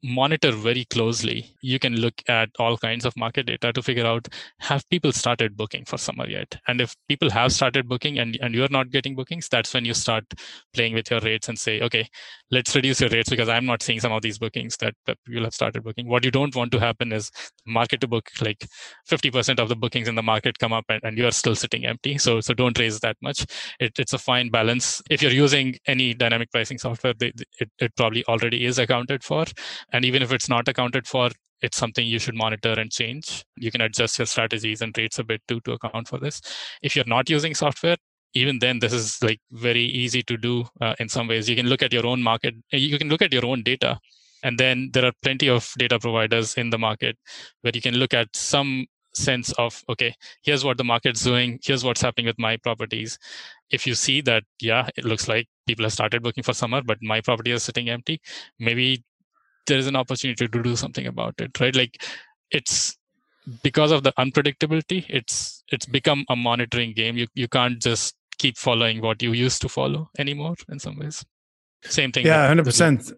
monitor 0.05 0.51
very 0.51 0.85
closely. 0.85 1.55
You 1.61 1.79
can 1.79 1.95
look 1.95 2.21
at 2.27 2.49
all 2.59 2.77
kinds 2.77 3.05
of 3.05 3.17
market 3.17 3.47
data 3.47 3.73
to 3.73 3.81
figure 3.81 4.05
out 4.05 4.27
have 4.59 4.87
people 4.89 5.11
started 5.11 5.57
booking 5.57 5.85
for 5.85 5.97
summer 5.97 6.29
yet? 6.29 6.55
And 6.67 6.79
if 6.79 6.95
people 7.07 7.29
have 7.31 7.51
started 7.51 7.89
booking 7.89 8.19
and, 8.19 8.37
and 8.41 8.53
you're 8.53 8.69
not 8.69 8.91
getting 8.91 9.15
bookings 9.15 9.49
that's 9.49 9.73
when 9.73 9.85
you 9.85 9.93
start 9.93 10.25
playing 10.73 10.93
with 10.93 11.09
your 11.09 11.19
rates 11.21 11.49
and 11.49 11.57
say 11.57 11.81
okay 11.81 12.07
let's 12.51 12.75
reduce 12.75 13.01
your 13.01 13.09
rates 13.09 13.29
because 13.29 13.49
i'm 13.49 13.65
not 13.65 13.81
seeing 13.81 13.99
some 13.99 14.11
of 14.11 14.21
these 14.21 14.37
bookings 14.37 14.77
that, 14.77 14.93
that 15.05 15.17
people 15.25 15.43
have 15.43 15.53
started 15.53 15.83
booking. 15.83 16.07
What 16.07 16.23
you 16.25 16.31
don't 16.31 16.55
want 16.55 16.71
to 16.73 16.79
happen 16.79 17.11
is 17.11 17.31
market 17.65 18.01
to 18.01 18.07
book 18.07 18.29
like 18.41 18.67
50% 19.09 19.59
of 19.59 19.69
the 19.69 19.75
bookings 19.75 20.07
in 20.07 20.15
the 20.15 20.23
market 20.23 20.59
come 20.59 20.73
up 20.73 20.85
and, 20.89 21.01
and 21.03 21.17
you 21.17 21.25
are 21.25 21.31
still 21.31 21.55
sitting 21.55 21.85
empty. 21.85 22.17
So 22.17 22.41
so 22.41 22.53
don't 22.53 22.77
raise 22.77 22.99
that 22.99 23.17
much. 23.21 23.45
It, 23.79 23.97
it's 23.97 24.13
a 24.13 24.17
fine 24.17 24.49
balance. 24.49 25.01
If 25.09 25.21
you're 25.21 25.31
using 25.31 25.75
any 25.87 26.13
dynamic 26.13 26.51
pricing 26.51 26.77
software 26.77 27.13
they, 27.17 27.31
it, 27.59 27.69
it 27.79 27.95
probably 27.95 28.25
already 28.25 28.65
is 28.65 28.77
accounted 28.79 29.23
for. 29.23 29.45
And 29.91 30.05
even 30.05 30.21
if 30.21 30.31
it's 30.31 30.49
not 30.49 30.67
accounted 30.67 31.07
for 31.07 31.29
it's 31.61 31.77
something 31.77 32.05
you 32.05 32.19
should 32.19 32.35
monitor 32.35 32.73
and 32.73 32.91
change. 32.91 33.45
You 33.55 33.71
can 33.71 33.81
adjust 33.81 34.19
your 34.19 34.25
strategies 34.25 34.81
and 34.81 34.95
rates 34.97 35.19
a 35.19 35.23
bit 35.23 35.41
too 35.47 35.61
to 35.61 35.71
account 35.71 36.07
for 36.07 36.19
this. 36.19 36.41
If 36.83 36.95
you're 36.95 37.05
not 37.07 37.29
using 37.29 37.55
software 37.55 37.95
even 38.35 38.59
then 38.59 38.79
this 38.79 38.93
is 38.93 39.21
like 39.23 39.39
very 39.51 39.83
easy 39.83 40.21
to 40.23 40.37
do 40.37 40.65
uh, 40.81 40.93
in 40.99 41.09
some 41.09 41.27
ways. 41.27 41.49
You 41.49 41.55
can 41.55 41.67
look 41.67 41.81
at 41.81 41.93
your 41.93 42.05
own 42.05 42.21
market 42.21 42.53
you 42.71 42.97
can 42.97 43.09
look 43.09 43.21
at 43.21 43.33
your 43.33 43.45
own 43.45 43.63
data 43.63 43.99
and 44.43 44.59
then 44.59 44.89
there 44.93 45.05
are 45.05 45.13
plenty 45.23 45.49
of 45.49 45.71
data 45.79 45.99
providers 45.99 46.55
in 46.55 46.69
the 46.69 46.77
market 46.77 47.17
where 47.61 47.71
you 47.73 47.81
can 47.81 47.95
look 47.95 48.13
at 48.13 48.27
some 48.35 48.85
sense 49.13 49.53
of 49.53 49.81
okay 49.89 50.13
here's 50.43 50.65
what 50.65 50.77
the 50.77 50.83
market's 50.83 51.23
doing 51.23 51.57
here's 51.63 51.85
what's 51.85 52.01
happening 52.01 52.27
with 52.27 52.37
my 52.37 52.57
properties. 52.57 53.17
If 53.71 53.87
you 53.87 53.95
see 53.95 54.21
that 54.21 54.43
yeah 54.59 54.89
it 54.97 55.05
looks 55.05 55.27
like 55.27 55.47
people 55.65 55.85
have 55.85 55.93
started 55.93 56.21
booking 56.21 56.43
for 56.43 56.53
summer 56.53 56.81
but 56.81 56.97
my 57.01 57.21
property 57.21 57.51
is 57.51 57.63
sitting 57.63 57.89
empty 57.89 58.21
maybe 58.59 59.03
there 59.67 59.77
is 59.77 59.87
an 59.87 59.95
opportunity 59.95 60.47
to 60.47 60.61
do 60.61 60.75
something 60.75 61.07
about 61.07 61.33
it 61.39 61.59
right? 61.59 61.75
Like 61.75 62.03
it's 62.51 62.97
because 63.63 63.91
of 63.91 64.03
the 64.03 64.13
unpredictability 64.13 65.05
it's 65.09 65.63
it's 65.71 65.85
become 65.85 66.25
a 66.29 66.35
monitoring 66.35 66.93
game. 66.93 67.17
You 67.17 67.27
you 67.33 67.47
can't 67.47 67.81
just 67.81 68.15
keep 68.37 68.57
following 68.57 69.01
what 69.01 69.21
you 69.21 69.33
used 69.33 69.61
to 69.61 69.69
follow 69.69 70.09
anymore 70.17 70.55
in 70.69 70.79
some 70.79 70.97
ways? 70.97 71.25
Same 71.83 72.11
thing 72.11 72.25
yeah 72.25 72.51
100% 72.53 73.13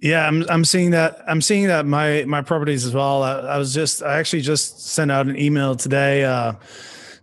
yeah 0.00 0.26
i'm 0.26 0.44
i'm 0.48 0.64
seeing 0.64 0.90
that 0.90 1.22
i'm 1.28 1.40
seeing 1.40 1.66
that 1.66 1.86
my 1.86 2.24
my 2.26 2.42
properties 2.42 2.84
as 2.84 2.94
well. 2.94 3.22
I, 3.22 3.32
I 3.40 3.58
was 3.58 3.74
just 3.74 4.02
i 4.02 4.18
actually 4.18 4.42
just 4.42 4.86
sent 4.86 5.10
out 5.10 5.26
an 5.26 5.38
email 5.38 5.76
today 5.76 6.24
uh 6.24 6.54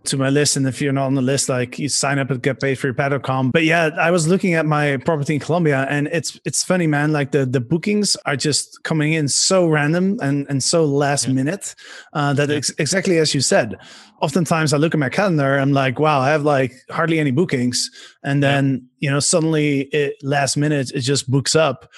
to 0.08 0.16
my 0.16 0.30
list. 0.30 0.56
And 0.56 0.66
if 0.66 0.80
you're 0.80 0.92
not 0.92 1.06
on 1.06 1.14
the 1.14 1.22
list, 1.22 1.48
like 1.48 1.78
you 1.78 1.88
sign 1.88 2.18
up 2.18 2.30
at 2.30 2.38
getpaidforyourpad.com. 2.38 3.50
But 3.50 3.64
yeah, 3.64 3.90
I 3.98 4.10
was 4.10 4.28
looking 4.28 4.54
at 4.54 4.66
my 4.66 4.96
property 4.98 5.34
in 5.34 5.40
Colombia 5.40 5.86
and 5.88 6.08
it's 6.08 6.38
it's 6.44 6.64
funny, 6.64 6.86
man. 6.86 7.12
Like 7.12 7.32
the 7.32 7.46
the 7.46 7.60
bookings 7.60 8.16
are 8.26 8.36
just 8.36 8.82
coming 8.82 9.12
in 9.12 9.28
so 9.28 9.66
random 9.66 10.18
and, 10.20 10.46
and 10.48 10.62
so 10.62 10.84
last 10.84 11.26
yeah. 11.26 11.34
minute 11.34 11.74
uh, 12.12 12.32
that 12.34 12.48
yeah. 12.48 12.56
ex- 12.56 12.74
exactly 12.78 13.18
as 13.18 13.34
you 13.34 13.40
said. 13.40 13.76
Oftentimes 14.20 14.72
I 14.72 14.78
look 14.78 14.94
at 14.94 15.00
my 15.00 15.08
calendar, 15.08 15.58
I'm 15.58 15.72
like, 15.72 16.00
wow, 16.00 16.20
I 16.20 16.30
have 16.30 16.42
like 16.42 16.72
hardly 16.90 17.20
any 17.20 17.30
bookings. 17.30 17.88
And 18.24 18.42
then, 18.42 18.88
yeah. 18.98 19.08
you 19.08 19.14
know, 19.14 19.20
suddenly 19.20 19.82
it 19.92 20.16
last 20.22 20.56
minute 20.56 20.90
it 20.92 21.00
just 21.00 21.30
books 21.30 21.54
up. 21.54 21.88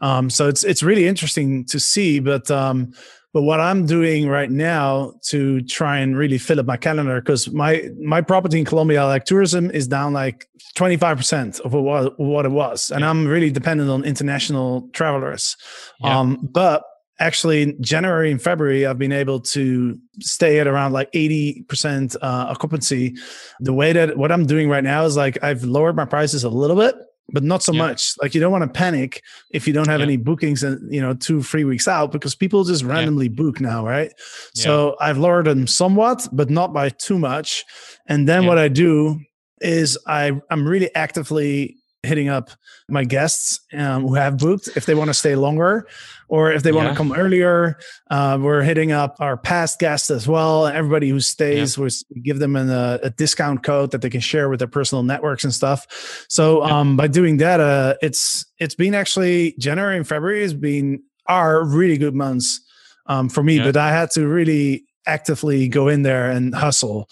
Um, 0.00 0.30
so 0.30 0.48
it's 0.48 0.64
it's 0.64 0.82
really 0.82 1.06
interesting 1.06 1.64
to 1.66 1.80
see. 1.80 2.20
But 2.20 2.50
um, 2.50 2.92
but 3.38 3.42
what 3.42 3.60
I'm 3.60 3.86
doing 3.86 4.28
right 4.28 4.50
now 4.50 5.12
to 5.26 5.62
try 5.62 5.98
and 5.98 6.18
really 6.18 6.38
fill 6.38 6.58
up 6.58 6.66
my 6.66 6.76
calendar, 6.76 7.20
because 7.20 7.52
my 7.52 7.88
my 8.02 8.20
property 8.20 8.58
in 8.58 8.64
Colombia, 8.64 9.06
like 9.06 9.26
tourism, 9.26 9.70
is 9.70 9.86
down 9.86 10.12
like 10.12 10.48
25% 10.76 11.60
of 11.60 11.72
what, 11.72 12.18
what 12.18 12.46
it 12.46 12.48
was. 12.48 12.90
And 12.90 13.04
I'm 13.04 13.28
really 13.28 13.52
dependent 13.52 13.90
on 13.90 14.02
international 14.02 14.88
travelers. 14.92 15.56
Yeah. 16.00 16.18
Um, 16.18 16.48
but 16.50 16.82
actually 17.20 17.74
January 17.80 18.32
and 18.32 18.42
February, 18.42 18.84
I've 18.86 18.98
been 18.98 19.12
able 19.12 19.38
to 19.54 19.96
stay 20.18 20.58
at 20.58 20.66
around 20.66 20.92
like 20.92 21.08
80% 21.12 22.16
uh, 22.16 22.18
occupancy. 22.20 23.14
The 23.60 23.72
way 23.72 23.92
that 23.92 24.16
what 24.16 24.32
I'm 24.32 24.46
doing 24.46 24.68
right 24.68 24.82
now 24.82 25.04
is 25.04 25.16
like 25.16 25.40
I've 25.44 25.62
lowered 25.62 25.94
my 25.94 26.06
prices 26.06 26.42
a 26.42 26.48
little 26.50 26.74
bit 26.74 26.96
but 27.30 27.42
not 27.42 27.62
so 27.62 27.72
yeah. 27.72 27.78
much. 27.78 28.14
Like 28.20 28.34
you 28.34 28.40
don't 28.40 28.52
want 28.52 28.62
to 28.62 28.68
panic 28.68 29.22
if 29.50 29.66
you 29.66 29.72
don't 29.72 29.88
have 29.88 30.00
yeah. 30.00 30.06
any 30.06 30.16
bookings 30.16 30.62
and 30.62 30.92
you 30.92 31.00
know 31.00 31.14
two 31.14 31.42
three 31.42 31.64
weeks 31.64 31.88
out 31.88 32.12
because 32.12 32.34
people 32.34 32.64
just 32.64 32.84
randomly 32.84 33.26
yeah. 33.26 33.34
book 33.34 33.60
now, 33.60 33.86
right? 33.86 34.12
So 34.54 34.96
I've 35.00 35.18
lowered 35.18 35.46
them 35.46 35.66
somewhat, 35.66 36.26
but 36.32 36.50
not 36.50 36.72
by 36.72 36.88
too 36.90 37.18
much. 37.18 37.64
And 38.06 38.28
then 38.28 38.46
what 38.46 38.58
I 38.58 38.68
do 38.68 39.20
is 39.60 39.98
I 40.06 40.40
I'm 40.50 40.66
really 40.66 40.94
actively 40.94 41.77
hitting 42.02 42.28
up 42.28 42.50
my 42.88 43.04
guests 43.04 43.60
um, 43.72 44.02
who 44.02 44.14
have 44.14 44.38
booked 44.38 44.68
if 44.76 44.86
they 44.86 44.94
want 44.94 45.08
to 45.08 45.14
stay 45.14 45.34
longer 45.34 45.86
or 46.28 46.52
if 46.52 46.62
they 46.62 46.70
want 46.70 46.88
to 46.88 46.94
come 46.94 47.12
earlier. 47.12 47.76
Uh, 48.10 48.38
we're 48.40 48.62
hitting 48.62 48.92
up 48.92 49.16
our 49.20 49.36
past 49.36 49.78
guests 49.78 50.10
as 50.10 50.28
well. 50.28 50.66
Everybody 50.66 51.08
who 51.08 51.20
stays, 51.20 51.76
yeah. 51.76 51.88
we 52.14 52.20
give 52.20 52.38
them 52.38 52.54
an, 52.54 52.70
uh, 52.70 52.98
a 53.02 53.10
discount 53.10 53.62
code 53.62 53.90
that 53.90 54.02
they 54.02 54.10
can 54.10 54.20
share 54.20 54.48
with 54.48 54.60
their 54.60 54.68
personal 54.68 55.02
networks 55.02 55.44
and 55.44 55.52
stuff. 55.52 56.26
So 56.28 56.62
um, 56.62 56.96
by 56.96 57.08
doing 57.08 57.38
that, 57.38 57.60
uh, 57.60 57.94
it's 58.00 58.46
it's 58.58 58.74
been 58.74 58.94
actually 58.94 59.54
January 59.58 59.96
and 59.96 60.06
February 60.06 60.42
has 60.42 60.54
been 60.54 61.02
are 61.26 61.64
really 61.64 61.98
good 61.98 62.14
months 62.14 62.60
um, 63.06 63.28
for 63.28 63.42
me, 63.42 63.58
but 63.58 63.76
I 63.76 63.90
had 63.90 64.10
to 64.12 64.26
really 64.26 64.84
actively 65.06 65.68
go 65.68 65.88
in 65.88 66.02
there 66.02 66.30
and 66.30 66.54
hustle 66.54 67.08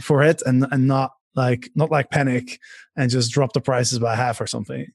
for 0.00 0.22
it 0.22 0.40
and 0.46 0.66
and 0.70 0.86
not 0.86 1.12
like 1.34 1.70
not 1.74 1.90
like 1.90 2.10
panic 2.10 2.58
and 3.00 3.10
just 3.10 3.32
drop 3.32 3.52
the 3.52 3.60
prices 3.60 3.98
by 3.98 4.14
half 4.14 4.40
or 4.40 4.46
something. 4.46 4.86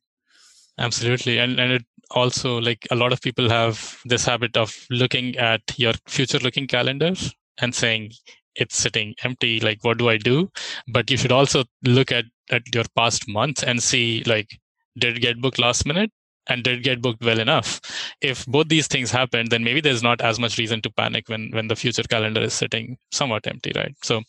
Absolutely. 0.77 1.37
And 1.37 1.59
and 1.59 1.71
it 1.71 1.85
also 2.11 2.59
like 2.59 2.87
a 2.91 2.95
lot 2.95 3.13
of 3.13 3.21
people 3.21 3.49
have 3.49 3.99
this 4.05 4.25
habit 4.25 4.55
of 4.57 4.85
looking 4.89 5.35
at 5.37 5.61
your 5.77 5.93
future 6.07 6.39
looking 6.39 6.67
calendars 6.67 7.33
and 7.59 7.73
saying 7.73 8.11
it's 8.55 8.77
sitting 8.77 9.15
empty 9.23 9.59
like 9.59 9.83
what 9.83 9.97
do 9.97 10.09
i 10.09 10.17
do? 10.17 10.49
But 10.87 11.09
you 11.09 11.17
should 11.17 11.31
also 11.31 11.63
look 11.83 12.11
at 12.11 12.25
at 12.51 12.63
your 12.73 12.83
past 12.95 13.27
months 13.27 13.63
and 13.63 13.81
see 13.81 14.23
like 14.25 14.59
did 14.97 15.17
it 15.17 15.21
get 15.21 15.41
booked 15.41 15.59
last 15.59 15.85
minute? 15.85 16.11
And 16.47 16.63
did 16.63 16.83
get 16.83 17.01
booked 17.01 17.25
well 17.25 17.39
enough? 17.39 17.81
If 18.21 18.45
both 18.45 18.67
these 18.67 18.87
things 18.87 19.09
happen 19.09 19.49
then 19.49 19.63
maybe 19.63 19.81
there's 19.81 20.03
not 20.03 20.21
as 20.21 20.39
much 20.39 20.57
reason 20.57 20.81
to 20.81 20.91
panic 20.91 21.27
when 21.29 21.49
when 21.51 21.67
the 21.69 21.75
future 21.75 22.03
calendar 22.03 22.41
is 22.41 22.53
sitting 22.53 22.97
somewhat 23.11 23.47
empty 23.47 23.71
right? 23.75 23.95
So 24.03 24.21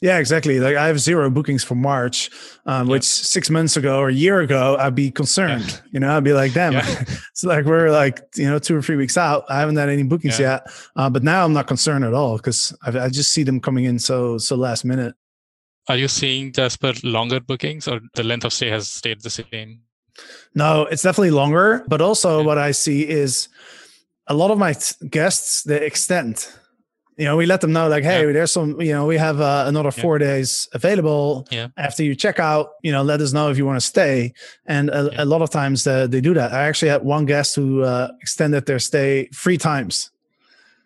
yeah, 0.00 0.18
exactly. 0.18 0.60
Like 0.60 0.76
I 0.76 0.86
have 0.86 1.00
zero 1.00 1.28
bookings 1.28 1.64
for 1.64 1.74
March, 1.74 2.30
um, 2.66 2.86
yeah. 2.86 2.92
which 2.92 3.04
six 3.04 3.50
months 3.50 3.76
ago 3.76 3.98
or 3.98 4.08
a 4.08 4.12
year 4.12 4.40
ago, 4.40 4.76
I'd 4.78 4.94
be 4.94 5.10
concerned. 5.10 5.66
Yeah. 5.66 5.90
You 5.90 6.00
know, 6.00 6.16
I'd 6.16 6.24
be 6.24 6.32
like, 6.32 6.52
damn, 6.52 6.74
yeah. 6.74 6.84
it's 7.30 7.42
like 7.42 7.64
we're 7.64 7.90
like, 7.90 8.20
you 8.36 8.48
know, 8.48 8.58
two 8.60 8.76
or 8.76 8.82
three 8.82 8.96
weeks 8.96 9.16
out. 9.16 9.44
I 9.48 9.58
haven't 9.58 9.76
had 9.76 9.88
any 9.88 10.04
bookings 10.04 10.38
yet. 10.38 10.66
Uh, 10.94 11.10
but 11.10 11.24
now 11.24 11.44
I'm 11.44 11.52
not 11.52 11.66
concerned 11.66 12.04
at 12.04 12.14
all 12.14 12.36
because 12.36 12.76
I, 12.82 13.06
I, 13.06 13.08
just 13.08 13.32
see 13.32 13.42
them 13.42 13.60
coming 13.60 13.86
in 13.86 13.98
so, 13.98 14.38
so 14.38 14.54
last 14.54 14.84
minute. 14.84 15.14
Are 15.88 15.96
you 15.96 16.06
seeing 16.06 16.52
Jasper 16.52 16.92
longer 17.02 17.40
bookings 17.40 17.88
or 17.88 18.00
the 18.14 18.22
length 18.22 18.44
of 18.44 18.52
stay 18.52 18.68
has 18.68 18.88
stayed 18.88 19.22
the 19.22 19.30
same? 19.30 19.80
No, 20.54 20.82
it's 20.82 21.02
definitely 21.02 21.30
longer. 21.30 21.84
But 21.88 22.00
also 22.00 22.42
what 22.44 22.58
I 22.58 22.70
see 22.70 23.08
is 23.08 23.48
a 24.28 24.34
lot 24.34 24.50
of 24.52 24.58
my 24.58 24.74
guests, 25.10 25.62
they 25.64 25.84
extend 25.84 26.46
you 27.18 27.24
know, 27.24 27.36
we 27.36 27.46
let 27.46 27.60
them 27.60 27.72
know 27.72 27.88
like, 27.88 28.04
hey, 28.04 28.24
yeah. 28.24 28.32
there's 28.32 28.52
some, 28.52 28.80
you 28.80 28.92
know, 28.92 29.04
we 29.04 29.18
have 29.18 29.40
uh, 29.40 29.64
another 29.66 29.90
four 29.90 30.18
yeah. 30.20 30.26
days 30.26 30.68
available. 30.72 31.48
Yeah. 31.50 31.68
After 31.76 32.04
you 32.04 32.14
check 32.14 32.38
out, 32.38 32.70
you 32.82 32.92
know, 32.92 33.02
let 33.02 33.20
us 33.20 33.32
know 33.32 33.50
if 33.50 33.58
you 33.58 33.66
want 33.66 33.80
to 33.80 33.86
stay. 33.86 34.32
And 34.66 34.88
a, 34.90 35.10
yeah. 35.12 35.24
a 35.24 35.26
lot 35.26 35.42
of 35.42 35.50
times 35.50 35.84
uh, 35.84 36.06
they 36.06 36.20
do 36.20 36.32
that. 36.34 36.52
I 36.52 36.68
actually 36.68 36.90
had 36.90 37.02
one 37.02 37.26
guest 37.26 37.56
who 37.56 37.82
uh, 37.82 38.12
extended 38.20 38.66
their 38.66 38.78
stay 38.78 39.28
three 39.34 39.58
times. 39.58 40.12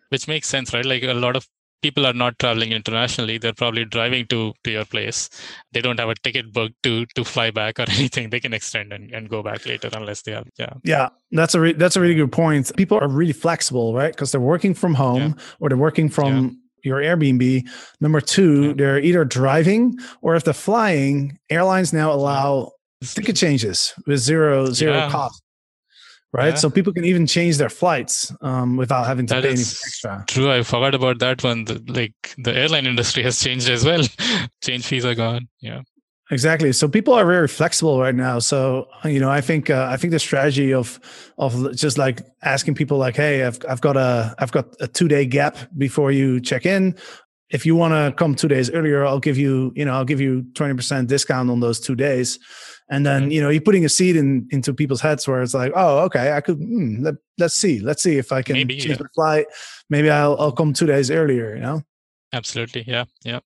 Which 0.09 0.27
makes 0.27 0.47
sense, 0.47 0.73
right? 0.73 0.85
Like 0.85 1.03
a 1.03 1.13
lot 1.13 1.35
of 1.35 1.47
people 1.83 2.07
are 2.07 2.13
not 2.13 2.39
traveling 2.39 2.71
internationally 2.71 3.37
they're 3.37 3.53
probably 3.53 3.85
driving 3.85 4.25
to 4.27 4.53
to 4.63 4.71
your 4.71 4.85
place. 4.85 5.29
They 5.71 5.81
don't 5.81 5.99
have 5.99 6.09
a 6.09 6.15
ticket 6.15 6.51
booked 6.53 6.81
to 6.83 7.05
to 7.15 7.23
fly 7.23 7.51
back 7.51 7.79
or 7.79 7.85
anything. 7.99 8.29
They 8.29 8.39
can 8.39 8.53
extend 8.53 8.93
and, 8.93 9.11
and 9.13 9.29
go 9.29 9.43
back 9.43 9.65
later 9.65 9.89
unless 9.93 10.23
they 10.23 10.31
have 10.31 10.47
yeah. 10.57 10.73
Yeah 10.83 11.09
that's 11.33 11.55
a 11.55 11.59
re- 11.59 11.73
that's 11.73 11.95
a 11.95 12.01
really 12.01 12.15
good 12.15 12.31
point. 12.31 12.71
People 12.77 12.99
are 12.99 13.07
really 13.07 13.33
flexible 13.33 13.93
right? 13.93 14.13
Because 14.13 14.31
they're 14.31 14.41
working 14.41 14.73
from 14.73 14.93
home 14.93 15.21
yeah. 15.21 15.43
or 15.59 15.69
they're 15.69 15.77
working 15.77 16.09
from 16.09 16.59
yeah. 16.83 16.89
your 16.89 16.99
Airbnb. 17.01 17.67
Number 17.99 18.21
two, 18.21 18.73
they're 18.75 18.99
either 18.99 19.25
driving 19.25 19.97
or 20.21 20.35
if 20.35 20.43
they're 20.43 20.53
flying, 20.53 21.37
airlines 21.49 21.91
now 21.91 22.11
allow 22.11 22.71
ticket 23.03 23.35
changes 23.35 23.93
with 24.07 24.19
zero 24.19 24.71
zero 24.71 24.93
yeah. 24.93 25.09
cost 25.09 25.42
right? 26.33 26.49
Yeah. 26.49 26.55
So 26.55 26.69
people 26.69 26.91
can 26.91 27.05
even 27.05 27.25
change 27.25 27.57
their 27.57 27.69
flights 27.69 28.33
um, 28.41 28.75
without 28.75 29.05
having 29.05 29.27
to 29.27 29.35
that 29.35 29.43
pay 29.43 29.51
any 29.51 29.61
extra. 29.61 30.25
True, 30.27 30.51
I 30.51 30.63
forgot 30.63 30.95
about 30.95 31.19
that 31.19 31.43
one. 31.43 31.65
The, 31.65 31.81
like 31.87 32.35
the 32.37 32.53
airline 32.53 32.85
industry 32.87 33.23
has 33.23 33.39
changed 33.39 33.69
as 33.69 33.85
well. 33.85 34.03
Change 34.61 34.85
fees 34.85 35.05
are 35.05 35.15
gone. 35.15 35.47
Yeah. 35.61 35.81
Exactly. 36.31 36.71
So 36.71 36.87
people 36.87 37.13
are 37.13 37.25
very 37.25 37.47
flexible 37.47 37.99
right 37.99 38.15
now. 38.15 38.39
So 38.39 38.87
you 39.03 39.19
know, 39.19 39.29
I 39.29 39.41
think 39.41 39.69
uh, 39.69 39.87
I 39.89 39.97
think 39.97 40.11
the 40.11 40.19
strategy 40.19 40.73
of 40.73 40.99
of 41.37 41.75
just 41.75 41.97
like 41.97 42.21
asking 42.41 42.75
people 42.75 42.97
like, 42.97 43.15
"Hey, 43.15 43.43
I've 43.43 43.59
I've 43.69 43.81
got 43.81 43.97
a 43.97 44.33
I've 44.39 44.51
got 44.51 44.65
a 44.79 44.87
two 44.87 45.07
day 45.07 45.25
gap 45.25 45.57
before 45.77 46.11
you 46.11 46.39
check 46.39 46.65
in. 46.65 46.95
If 47.49 47.65
you 47.67 47.75
want 47.75 47.93
to 47.93 48.15
come 48.17 48.33
two 48.33 48.47
days 48.47 48.71
earlier, 48.71 49.05
I'll 49.05 49.19
give 49.19 49.37
you 49.37 49.73
you 49.75 49.85
know 49.85 49.93
I'll 49.93 50.05
give 50.05 50.21
you 50.21 50.43
twenty 50.55 50.73
percent 50.73 51.09
discount 51.09 51.51
on 51.51 51.59
those 51.59 51.79
two 51.79 51.95
days." 51.95 52.39
And 52.89 53.05
then 53.05 53.31
you 53.31 53.41
know 53.41 53.49
you're 53.49 53.61
putting 53.61 53.85
a 53.85 53.89
seed 53.89 54.15
in 54.15 54.47
into 54.51 54.73
people's 54.73 55.01
heads 55.01 55.27
where 55.27 55.41
it's 55.41 55.53
like 55.53 55.71
oh 55.75 55.99
okay 55.99 56.33
i 56.33 56.41
could 56.41 56.57
hmm, 56.57 57.03
let, 57.03 57.15
us 57.41 57.53
see 57.53 57.79
let's 57.79 58.03
see 58.03 58.17
if 58.17 58.31
i 58.31 58.41
can 58.41 58.53
maybe, 58.53 58.77
change 58.77 58.97
yeah. 58.97 59.03
my 59.03 59.07
flight. 59.15 59.45
Maybe 59.89 60.09
I'll, 60.09 60.35
I'll 60.39 60.51
come 60.51 60.73
two 60.73 60.85
days 60.87 61.11
earlier 61.11 61.55
you 61.55 61.61
know? 61.61 61.81
Absolutely 62.31 62.83
yeah 62.87 63.05
yeah. 63.23 63.39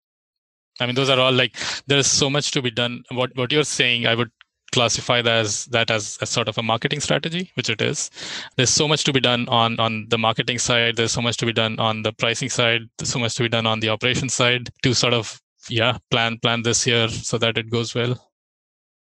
I 0.80 0.86
mean 0.86 0.96
those 0.96 1.10
are 1.10 1.20
all 1.20 1.32
like 1.32 1.58
there's 1.88 2.08
so 2.08 2.30
much 2.30 2.52
to 2.52 2.62
be 2.62 2.72
done. 2.72 3.04
What 3.12 3.36
what 3.36 3.52
you're 3.52 3.64
saying 3.64 4.06
i 4.06 4.16
would 4.16 4.32
classify 4.72 5.22
that 5.22 5.38
as 5.38 5.66
that 5.66 5.90
as 5.90 6.18
a 6.22 6.26
sort 6.26 6.48
of 6.48 6.58
a 6.58 6.64
marketing 6.64 7.00
strategy 7.00 7.52
which 7.56 7.70
it 7.70 7.82
is. 7.82 8.12
There's 8.56 8.70
so 8.70 8.88
much 8.88 9.04
to 9.06 9.14
be 9.14 9.20
done 9.20 9.48
on 9.50 9.80
on 9.80 10.08
the 10.10 10.18
marketing 10.18 10.60
side. 10.60 10.98
There's 10.98 11.14
so 11.14 11.22
much 11.22 11.38
to 11.38 11.46
be 11.46 11.54
done 11.54 11.80
on 11.80 12.04
the 12.04 12.14
pricing 12.14 12.50
side. 12.50 12.82
There's 12.98 13.10
so 13.10 13.20
much 13.20 13.36
to 13.36 13.44
be 13.44 13.50
done 13.50 13.66
on 13.66 13.80
the 13.80 13.90
operation 13.90 14.30
side 14.30 14.70
to 14.84 14.94
sort 14.94 15.14
of 15.14 15.42
yeah 15.70 15.98
plan 16.12 16.38
plan 16.40 16.62
this 16.64 16.86
year 16.88 17.08
so 17.10 17.38
that 17.38 17.58
it 17.58 17.70
goes 17.70 17.96
well 17.96 18.27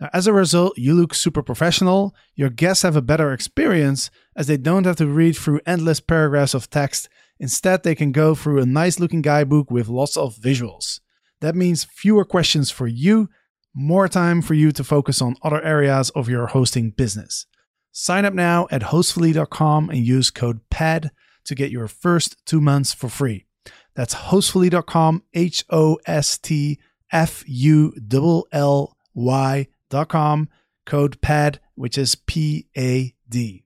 Now, 0.00 0.10
as 0.12 0.26
a 0.26 0.32
result, 0.32 0.76
you 0.76 0.94
look 0.94 1.14
super 1.14 1.42
professional, 1.42 2.14
your 2.34 2.50
guests 2.50 2.82
have 2.82 2.96
a 2.96 3.02
better 3.02 3.32
experience 3.32 4.10
as 4.36 4.46
they 4.46 4.56
don't 4.56 4.86
have 4.86 4.96
to 4.96 5.06
read 5.06 5.36
through 5.36 5.60
endless 5.66 6.00
paragraphs 6.00 6.54
of 6.54 6.68
text. 6.68 7.08
Instead, 7.38 7.82
they 7.82 7.94
can 7.94 8.12
go 8.12 8.34
through 8.34 8.60
a 8.60 8.66
nice 8.66 8.98
looking 8.98 9.22
guidebook 9.22 9.70
with 9.70 9.88
lots 9.88 10.16
of 10.16 10.36
visuals. 10.36 11.00
That 11.40 11.54
means 11.54 11.84
fewer 11.84 12.24
questions 12.24 12.70
for 12.70 12.86
you, 12.86 13.28
more 13.74 14.08
time 14.08 14.40
for 14.40 14.54
you 14.54 14.72
to 14.72 14.84
focus 14.84 15.20
on 15.20 15.36
other 15.42 15.62
areas 15.62 16.10
of 16.10 16.28
your 16.28 16.46
hosting 16.48 16.90
business. 16.90 17.46
Sign 17.92 18.24
up 18.24 18.34
now 18.34 18.66
at 18.70 18.82
hostfully.com 18.82 19.90
and 19.90 19.98
use 19.98 20.30
code 20.30 20.60
PAD 20.70 21.10
to 21.44 21.54
get 21.54 21.70
your 21.70 21.86
first 21.86 22.44
two 22.46 22.60
months 22.60 22.92
for 22.92 23.08
free. 23.08 23.46
That's 23.94 24.14
hostfully.com, 24.14 25.22
H 25.34 25.64
O 25.70 25.98
S 26.06 26.38
T 26.38 26.80
F 27.12 27.44
U 27.46 27.94
L 28.12 28.46
L 28.50 28.96
Y 29.14 29.68
com. 30.02 30.48
code 30.86 31.20
PAD, 31.20 31.60
which 31.76 31.96
is 31.96 32.14
P 32.14 32.66
A 32.76 33.14
D. 33.28 33.64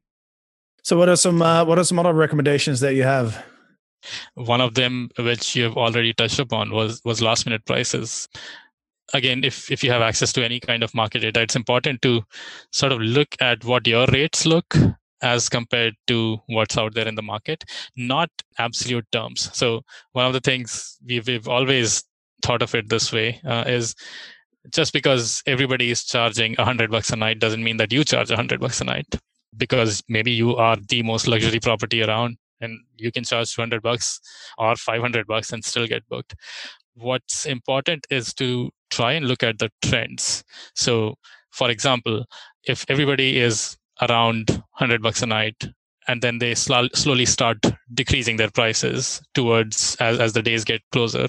So, 0.83 0.97
what 0.97 1.09
are 1.09 1.17
some 1.17 1.43
uh, 1.43 1.65
what 1.65 1.79
are 1.79 1.85
some 1.85 1.99
other 1.99 2.13
recommendations 2.13 2.81
that 2.81 2.95
you 2.95 3.03
have? 3.03 3.45
One 4.35 4.61
of 4.61 4.75
them, 4.75 5.11
which 5.19 5.57
you 5.57 5.65
have 5.65 5.77
already 5.77 6.13
touched 6.13 6.39
upon, 6.39 6.71
was 6.71 7.01
was 7.05 7.21
last 7.21 7.47
minute 7.47 7.65
prices. 7.67 8.29
Again, 9.15 9.43
if 9.43 9.71
if 9.71 9.83
you 9.83 9.91
have 9.91 10.03
access 10.03 10.33
to 10.35 10.45
any 10.45 10.61
kind 10.61 10.83
of 10.83 10.95
market 10.95 11.21
data, 11.21 11.41
it's 11.41 11.57
important 11.57 12.03
to 12.03 12.23
sort 12.73 12.93
of 12.93 13.01
look 13.01 13.35
at 13.41 13.65
what 13.65 13.87
your 13.87 14.07
rates 14.07 14.47
look 14.47 14.77
as 15.21 15.49
compared 15.49 15.95
to 16.07 16.39
what's 16.47 16.79
out 16.79 16.95
there 16.95 17.09
in 17.09 17.17
the 17.17 17.23
market, 17.23 17.65
not 17.97 18.31
absolute 18.59 19.05
terms. 19.11 19.51
So 19.53 19.83
one 20.13 20.27
of 20.27 20.33
the 20.33 20.41
things 20.41 20.97
we've, 21.05 21.27
we've 21.27 21.49
always 21.49 22.05
thought 22.43 22.63
of 22.63 22.73
it 22.75 22.89
this 22.89 23.13
way 23.13 23.41
uh, 23.45 23.65
is 23.67 23.97
just 24.73 24.93
because 24.93 25.43
everybody 25.47 25.91
is 25.91 26.05
charging 26.05 26.55
a 26.59 26.65
hundred 26.65 26.91
bucks 26.91 27.11
a 27.11 27.17
night 27.17 27.39
doesn't 27.39 27.63
mean 27.63 27.77
that 27.79 27.93
you 27.93 28.05
charge 28.05 28.31
a 28.31 28.37
hundred 28.37 28.61
bucks 28.61 28.81
a 28.81 28.85
night. 28.85 29.07
Because 29.57 30.03
maybe 30.09 30.31
you 30.31 30.57
are 30.57 30.77
the 30.77 31.03
most 31.03 31.27
luxury 31.27 31.59
property 31.59 32.03
around 32.03 32.37
and 32.61 32.79
you 32.97 33.11
can 33.11 33.25
charge 33.25 33.55
200 33.55 33.83
bucks 33.83 34.21
or 34.59 34.77
500 34.77 35.27
bucks 35.27 35.53
and 35.53 35.65
still 35.65 35.87
get 35.87 36.09
booked. 36.09 36.35
What's 36.95 37.47
important 37.47 38.07
is 38.11 38.35
to 38.35 38.71
try 38.91 39.13
and 39.13 39.27
look 39.27 39.43
at 39.43 39.59
the 39.59 39.71
trends. 39.83 40.45
So 40.75 41.15
for 41.51 41.71
example 41.71 42.25
if 42.65 42.85
everybody 42.89 43.39
is 43.39 43.77
around 44.03 44.51
100 44.51 45.03
bucks 45.03 45.23
a 45.23 45.27
night 45.27 45.69
and 46.07 46.23
then 46.23 46.39
they 46.39 46.55
sl- 46.55 46.95
slowly 46.95 47.27
start 47.27 47.59
decreasing 47.95 48.37
their 48.37 48.51
prices 48.51 49.21
towards 49.35 49.97
as, 49.97 50.19
as 50.21 50.33
the 50.33 50.43
days 50.43 50.65
get 50.65 50.83
closer 50.93 51.27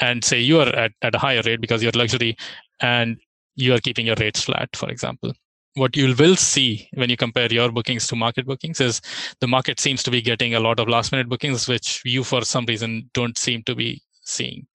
and 0.00 0.24
say 0.24 0.40
you 0.40 0.60
are 0.60 0.68
at, 0.68 0.92
at 1.02 1.14
a 1.14 1.18
higher 1.18 1.42
rate 1.44 1.60
because 1.60 1.82
you're 1.82 1.92
luxury 1.92 2.36
and 2.80 3.16
you 3.54 3.74
are 3.74 3.78
keeping 3.78 4.06
your 4.06 4.16
rates 4.16 4.42
flat 4.42 4.74
for 4.74 4.88
example. 4.90 5.32
What 5.74 5.96
you 5.96 6.14
will 6.14 6.36
see 6.36 6.88
when 6.94 7.10
you 7.10 7.16
compare 7.16 7.52
your 7.52 7.70
bookings 7.70 8.06
to 8.08 8.16
market 8.16 8.46
bookings 8.46 8.80
is 8.80 9.00
the 9.40 9.46
market 9.46 9.78
seems 9.78 10.02
to 10.04 10.10
be 10.10 10.22
getting 10.22 10.54
a 10.54 10.60
lot 10.60 10.80
of 10.80 10.88
last 10.88 11.12
minute 11.12 11.28
bookings 11.28 11.68
which 11.68 12.00
you 12.04 12.24
for 12.24 12.42
some 12.42 12.64
reason 12.66 13.10
don't 13.12 13.36
seem 13.36 13.62
to 13.64 13.74
be 13.74 14.02
seeing. 14.22 14.66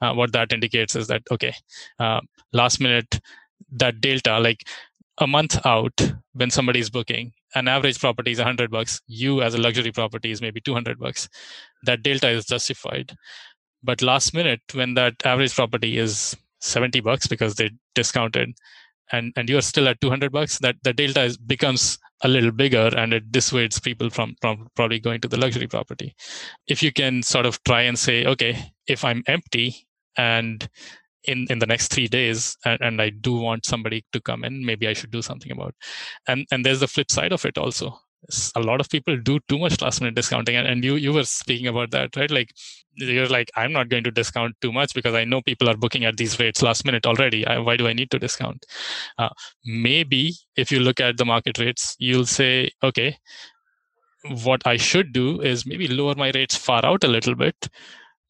Uh, 0.00 0.12
what 0.14 0.32
that 0.32 0.52
indicates 0.52 0.96
is 0.96 1.06
that 1.06 1.22
okay 1.30 1.54
uh, 1.98 2.20
last 2.52 2.80
minute 2.80 3.20
that 3.72 4.00
delta 4.00 4.38
like 4.38 4.68
a 5.18 5.26
month 5.26 5.64
out 5.66 6.12
when 6.32 6.50
somebody 6.50 6.80
is 6.80 6.90
booking 6.90 7.32
an 7.54 7.68
average 7.68 7.98
property 7.98 8.30
is 8.30 8.38
100 8.38 8.70
bucks 8.70 9.00
you 9.06 9.42
as 9.42 9.54
a 9.54 9.58
luxury 9.58 9.92
property 9.92 10.30
is 10.30 10.42
maybe 10.42 10.60
200 10.60 10.98
bucks. 10.98 11.28
That 11.84 12.02
delta 12.02 12.28
is 12.28 12.44
justified 12.44 13.14
but 13.82 14.02
last 14.02 14.34
minute 14.34 14.60
when 14.74 14.94
that 14.94 15.14
average 15.24 15.54
property 15.54 15.98
is 15.98 16.36
70 16.60 17.00
bucks 17.00 17.26
because 17.26 17.54
they 17.54 17.70
discounted 17.94 18.54
and 19.12 19.32
and 19.36 19.48
you're 19.48 19.62
still 19.62 19.88
at 19.88 20.00
200 20.00 20.32
bucks 20.32 20.58
that 20.58 20.76
the 20.82 20.92
delta 20.92 21.22
is, 21.22 21.36
becomes 21.36 21.98
a 22.22 22.28
little 22.28 22.50
bigger 22.50 22.90
and 22.96 23.12
it 23.12 23.30
dissuades 23.30 23.78
people 23.78 24.10
from, 24.10 24.34
from 24.40 24.68
probably 24.74 24.98
going 24.98 25.20
to 25.20 25.28
the 25.28 25.38
luxury 25.38 25.68
property. 25.68 26.14
If 26.66 26.82
you 26.82 26.92
can 26.92 27.22
sort 27.22 27.46
of 27.46 27.62
try 27.62 27.82
and 27.82 27.98
say 27.98 28.26
okay 28.26 28.72
if 28.86 29.04
i'm 29.04 29.22
empty 29.26 29.86
and 30.16 30.68
in 31.24 31.46
in 31.50 31.58
the 31.58 31.66
next 31.66 31.92
three 31.92 32.08
days 32.08 32.56
and, 32.64 32.80
and 32.80 33.02
i 33.02 33.10
do 33.10 33.34
want 33.36 33.66
somebody 33.66 34.04
to 34.12 34.20
come 34.20 34.44
in 34.44 34.64
maybe 34.64 34.88
i 34.88 34.92
should 34.92 35.10
do 35.10 35.22
something 35.22 35.52
about 35.52 35.74
and 36.26 36.46
and 36.50 36.64
there's 36.64 36.80
the 36.80 36.88
flip 36.88 37.10
side 37.10 37.32
of 37.32 37.44
it 37.44 37.58
also 37.58 37.98
a 38.56 38.60
lot 38.60 38.80
of 38.80 38.88
people 38.90 39.16
do 39.16 39.38
too 39.48 39.58
much 39.58 39.80
last 39.80 40.00
minute 40.00 40.14
discounting 40.14 40.56
and, 40.56 40.84
you 40.84 40.96
you 40.96 41.12
were 41.12 41.24
speaking 41.24 41.66
about 41.66 41.90
that 41.90 42.16
right? 42.16 42.30
Like 42.30 42.52
you're 42.94 43.28
like 43.28 43.50
i'm 43.54 43.72
not 43.72 43.88
going 43.88 44.02
to 44.02 44.10
discount 44.10 44.56
too 44.60 44.72
much 44.72 44.92
because 44.92 45.14
i 45.14 45.24
know 45.24 45.40
people 45.40 45.68
are 45.68 45.76
booking 45.76 46.04
at 46.04 46.16
these 46.16 46.38
rates 46.40 46.62
last 46.62 46.84
minute 46.84 47.06
already. 47.06 47.46
I, 47.46 47.58
why 47.58 47.76
do 47.76 47.86
i 47.86 47.92
need 47.92 48.10
to 48.10 48.18
discount? 48.18 48.66
Uh, 49.18 49.28
maybe 49.64 50.34
if 50.56 50.72
you 50.72 50.80
look 50.80 51.00
at 51.00 51.16
the 51.16 51.24
market 51.24 51.58
rates 51.58 51.94
you'll 51.98 52.26
say 52.26 52.70
okay 52.82 53.16
what 54.44 54.66
i 54.66 54.76
should 54.76 55.12
do 55.12 55.40
is 55.40 55.64
maybe 55.64 55.86
lower 55.86 56.14
my 56.16 56.30
rates 56.34 56.56
far 56.56 56.84
out 56.84 57.04
a 57.04 57.08
little 57.08 57.34
bit. 57.34 57.68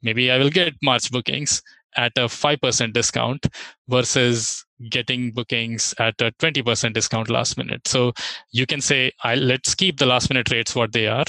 Maybe 0.03 0.31
i 0.31 0.39
will 0.39 0.51
get 0.51 0.75
march 0.83 1.11
bookings 1.11 1.63
at 1.97 2.13
a 2.17 2.27
5% 2.27 2.93
discount 2.93 3.47
versus 3.89 4.65
getting 4.91 5.33
bookings 5.33 5.95
at 5.99 6.21
a 6.21 6.33
20% 6.41 6.95
discount 6.95 7.31
last 7.31 7.57
minute. 7.57 7.87
So 7.87 8.13
you 8.53 8.67
can 8.67 8.81
say, 8.81 9.13
let's 9.25 9.75
keep 9.75 9.99
the 9.99 10.07
last 10.07 10.31
minute 10.31 10.51
rates 10.51 10.75
what 10.75 10.93
they 10.93 11.07
are, 11.07 11.25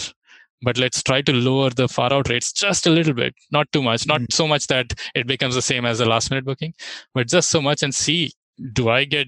but 0.61 0.77
let's 0.77 1.01
try 1.01 1.21
to 1.21 1.33
lower 1.33 1.69
the 1.69 1.87
far 1.87 2.13
out 2.13 2.29
rates 2.29 2.51
just 2.51 2.85
a 2.85 2.89
little 2.89 3.13
bit, 3.13 3.33
not 3.51 3.71
too 3.71 3.81
much, 3.81 4.05
not 4.05 4.21
mm. 4.21 4.31
so 4.31 4.47
much 4.47 4.67
that 4.67 4.93
it 5.15 5.27
becomes 5.27 5.55
the 5.55 5.61
same 5.61 5.85
as 5.85 5.99
the 5.99 6.05
last 6.05 6.29
minute 6.29 6.45
booking, 6.45 6.73
but 7.13 7.27
just 7.27 7.49
so 7.49 7.61
much 7.61 7.81
and 7.83 7.95
see, 7.95 8.31
do 8.73 8.89
I 8.89 9.05
get 9.05 9.27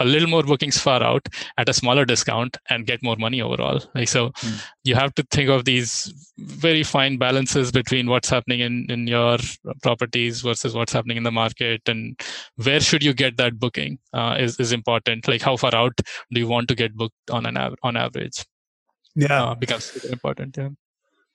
a 0.00 0.04
little 0.04 0.28
more 0.28 0.42
bookings 0.42 0.78
far 0.78 1.02
out 1.02 1.26
at 1.58 1.68
a 1.68 1.74
smaller 1.74 2.04
discount 2.04 2.56
and 2.70 2.86
get 2.86 3.02
more 3.02 3.16
money 3.16 3.40
overall. 3.40 3.80
Like 3.94 4.08
so 4.08 4.30
mm. 4.30 4.66
you 4.84 4.94
have 4.94 5.14
to 5.14 5.26
think 5.30 5.48
of 5.50 5.64
these 5.64 6.12
very 6.38 6.82
fine 6.82 7.16
balances 7.16 7.70
between 7.72 8.08
what's 8.08 8.28
happening 8.28 8.60
in 8.60 8.86
in 8.88 9.06
your 9.06 9.38
properties 9.82 10.40
versus 10.42 10.74
what's 10.74 10.92
happening 10.92 11.16
in 11.16 11.22
the 11.22 11.32
market 11.32 11.88
and 11.88 12.20
where 12.56 12.80
should 12.80 13.02
you 13.02 13.14
get 13.14 13.36
that 13.36 13.58
booking 13.58 13.98
uh, 14.12 14.36
is 14.38 14.58
is 14.58 14.72
important. 14.72 15.28
Like 15.28 15.42
how 15.42 15.56
far 15.56 15.74
out 15.74 15.96
do 16.32 16.40
you 16.40 16.48
want 16.48 16.68
to 16.68 16.74
get 16.74 16.94
booked 16.94 17.30
on 17.30 17.46
an 17.46 17.56
av- 17.56 17.76
on 17.82 17.96
average? 17.96 18.44
Yeah. 19.16 19.44
Uh, 19.44 19.54
becomes 19.54 20.04
important 20.06 20.56
yeah 20.56 20.70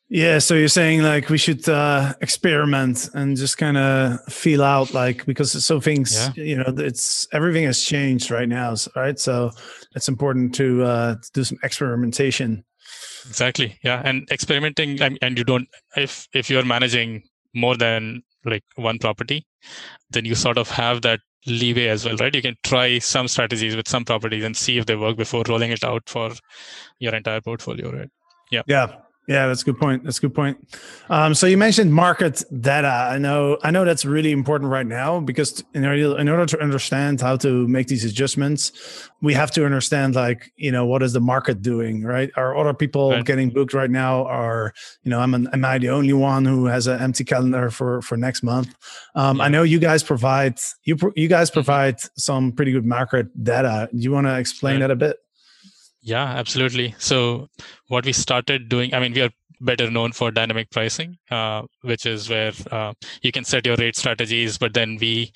yeah, 0.09 0.39
so 0.39 0.55
you're 0.55 0.67
saying 0.67 1.03
like 1.03 1.29
we 1.29 1.37
should 1.37 1.69
uh, 1.69 2.13
experiment 2.21 3.09
and 3.13 3.37
just 3.37 3.59
kind 3.59 3.77
of 3.77 4.19
feel 4.25 4.63
out, 4.63 4.93
like 4.93 5.23
because 5.25 5.63
so 5.63 5.79
things, 5.79 6.31
yeah. 6.35 6.43
you 6.43 6.57
know, 6.57 6.73
it's 6.77 7.27
everything 7.31 7.65
has 7.65 7.83
changed 7.83 8.31
right 8.31 8.49
now, 8.49 8.75
right? 8.95 9.19
So 9.19 9.51
it's 9.95 10.07
important 10.07 10.55
to, 10.55 10.83
uh, 10.83 11.15
to 11.15 11.31
do 11.33 11.43
some 11.43 11.59
experimentation. 11.63 12.65
Exactly. 13.27 13.77
Yeah, 13.83 14.01
and 14.03 14.27
experimenting, 14.31 14.99
and 15.01 15.37
you 15.37 15.43
don't 15.43 15.67
if 15.95 16.27
if 16.33 16.49
you're 16.49 16.65
managing 16.65 17.23
more 17.53 17.77
than 17.77 18.23
like 18.45 18.63
one 18.75 18.97
property, 18.97 19.45
then 20.09 20.25
you 20.25 20.33
sort 20.33 20.57
of 20.57 20.71
have 20.71 21.03
that 21.03 21.19
leeway 21.45 21.87
as 21.87 22.05
well, 22.05 22.15
right? 22.17 22.33
You 22.33 22.41
can 22.41 22.55
try 22.63 22.97
some 22.99 23.27
strategies 23.27 23.75
with 23.75 23.87
some 23.87 24.05
properties 24.05 24.43
and 24.43 24.57
see 24.57 24.79
if 24.79 24.87
they 24.87 24.95
work 24.95 25.17
before 25.17 25.43
rolling 25.47 25.71
it 25.71 25.83
out 25.83 26.09
for 26.09 26.31
your 26.99 27.13
entire 27.13 27.41
portfolio, 27.41 27.91
right? 27.91 28.09
Yeah. 28.51 28.63
Yeah. 28.65 28.95
Yeah, 29.29 29.45
that's 29.45 29.61
a 29.61 29.65
good 29.65 29.77
point. 29.77 30.03
That's 30.03 30.17
a 30.17 30.21
good 30.21 30.33
point. 30.33 30.57
Um, 31.11 31.35
so 31.35 31.45
you 31.45 31.55
mentioned 31.55 31.93
market 31.93 32.41
data. 32.61 32.87
I 32.87 33.19
know, 33.19 33.59
I 33.61 33.69
know 33.69 33.85
that's 33.85 34.03
really 34.03 34.31
important 34.31 34.71
right 34.71 34.87
now 34.87 35.19
because 35.19 35.63
in 35.75 35.85
order, 35.85 36.17
in 36.17 36.27
order 36.27 36.47
to 36.47 36.59
understand 36.59 37.21
how 37.21 37.37
to 37.37 37.67
make 37.67 37.85
these 37.85 38.03
adjustments, 38.03 38.71
we 39.21 39.35
have 39.35 39.51
to 39.51 39.65
understand 39.65 40.15
like 40.15 40.51
you 40.55 40.71
know 40.71 40.83
what 40.83 41.03
is 41.03 41.13
the 41.13 41.19
market 41.19 41.61
doing, 41.61 42.01
right? 42.01 42.31
Are 42.37 42.57
other 42.57 42.73
people 42.73 43.11
right. 43.11 43.23
getting 43.23 43.51
booked 43.51 43.75
right 43.75 43.91
now? 43.91 44.25
Are 44.25 44.73
you 45.03 45.11
know, 45.11 45.19
I'm 45.19 45.35
an, 45.35 45.47
am 45.53 45.63
I 45.63 45.77
the 45.77 45.89
only 45.89 46.13
one 46.13 46.43
who 46.45 46.65
has 46.65 46.87
an 46.87 46.99
empty 46.99 47.23
calendar 47.23 47.69
for 47.69 48.01
for 48.01 48.17
next 48.17 48.41
month? 48.41 48.73
Um, 49.13 49.37
yeah. 49.37 49.43
I 49.43 49.49
know 49.49 49.61
you 49.61 49.77
guys 49.77 50.01
provide 50.01 50.57
you 50.85 50.97
you 51.15 51.27
guys 51.27 51.51
mm-hmm. 51.51 51.53
provide 51.53 51.99
some 52.17 52.51
pretty 52.51 52.71
good 52.71 52.85
market 52.85 53.27
data. 53.43 53.89
Do 53.91 53.99
you 53.99 54.11
want 54.11 54.25
to 54.25 54.39
explain 54.39 54.81
right. 54.81 54.87
that 54.87 54.91
a 54.91 54.95
bit? 54.95 55.17
Yeah, 56.09 56.25
absolutely. 56.25 56.95
So 56.97 57.49
what 57.87 58.05
we 58.05 58.13
started 58.13 58.69
doing, 58.69 58.93
I 58.93 58.99
mean, 58.99 59.13
we 59.13 59.21
are 59.21 59.29
better 59.61 59.91
known 59.91 60.11
for 60.13 60.31
dynamic 60.31 60.69
pricing, 60.71 61.17
uh, 61.29 61.63
which 61.81 62.05
is 62.05 62.29
where 62.29 62.51
uh, 62.71 62.93
you 63.21 63.31
can 63.31 63.43
set 63.43 63.65
your 63.65 63.75
rate 63.75 63.95
strategies, 63.95 64.57
but 64.57 64.73
then 64.73 64.97
we 64.99 65.31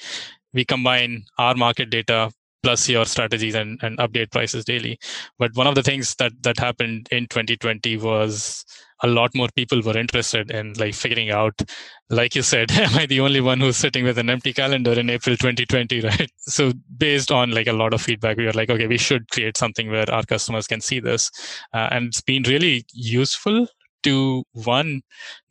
we 0.54 0.66
combine 0.66 1.26
our 1.38 1.56
market 1.56 1.90
data 1.90 2.32
plus 2.64 2.88
your 2.90 3.06
strategies 3.06 3.56
and, 3.56 3.80
and 3.84 3.98
update 4.00 4.32
prices 4.32 4.66
daily. 4.66 4.98
But 5.38 5.56
one 5.56 5.68
of 5.68 5.76
the 5.76 5.84
things 5.84 6.16
that 6.16 6.32
that 6.44 6.58
happened 6.58 7.08
in 7.12 7.28
2020 7.28 7.98
was 7.98 8.66
a 9.04 9.08
lot 9.08 9.36
more 9.36 9.50
people 9.56 9.82
were 9.82 9.98
interested 9.98 10.50
in 10.52 10.74
like 10.74 10.94
figuring 10.94 11.30
out 11.30 11.62
like 12.10 12.36
you 12.36 12.42
said 12.42 12.72
am 12.86 12.98
i 12.98 13.06
the 13.06 13.20
only 13.20 13.42
one 13.42 13.60
who's 13.60 13.78
sitting 13.78 14.04
with 14.04 14.18
an 14.18 14.30
empty 14.30 14.54
calendar 14.54 14.94
in 14.94 15.10
april 15.10 15.36
2020 15.36 16.02
right? 16.10 16.32
So 16.38 16.72
based 16.98 17.32
on 17.32 17.52
like 17.52 17.68
a 17.68 17.74
lot 17.74 17.94
of 17.94 18.02
feedback 18.02 18.38
we 18.38 18.46
were 18.46 18.54
like 18.54 18.70
okay 18.70 18.88
we 18.88 18.98
should 18.98 19.30
create 19.30 19.58
something 19.58 19.90
where 19.90 20.10
our 20.10 20.24
customers 20.24 20.68
can 20.68 20.82
see 20.82 21.00
this. 21.00 21.32
Uh, 21.74 21.90
and 21.92 22.08
it's 22.08 22.22
been 22.22 22.44
really 22.44 22.86
useful 22.94 23.68
to 24.04 24.44
one 24.54 25.02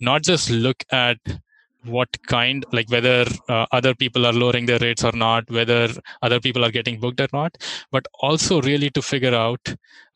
not 0.00 0.22
just 0.22 0.50
look 0.50 0.84
at 0.90 1.18
what 1.84 2.08
kind 2.28 2.64
like 2.72 2.88
whether 2.90 3.24
uh, 3.48 3.66
other 3.72 3.94
people 3.94 4.24
are 4.26 4.32
lowering 4.32 4.66
their 4.66 4.78
rates 4.78 5.04
or 5.04 5.12
not 5.12 5.50
whether 5.50 5.88
other 6.22 6.38
people 6.38 6.64
are 6.64 6.70
getting 6.70 7.00
booked 7.00 7.20
or 7.20 7.28
not 7.32 7.56
but 7.90 8.06
also 8.20 8.60
really 8.62 8.90
to 8.90 9.02
figure 9.02 9.34
out 9.34 9.74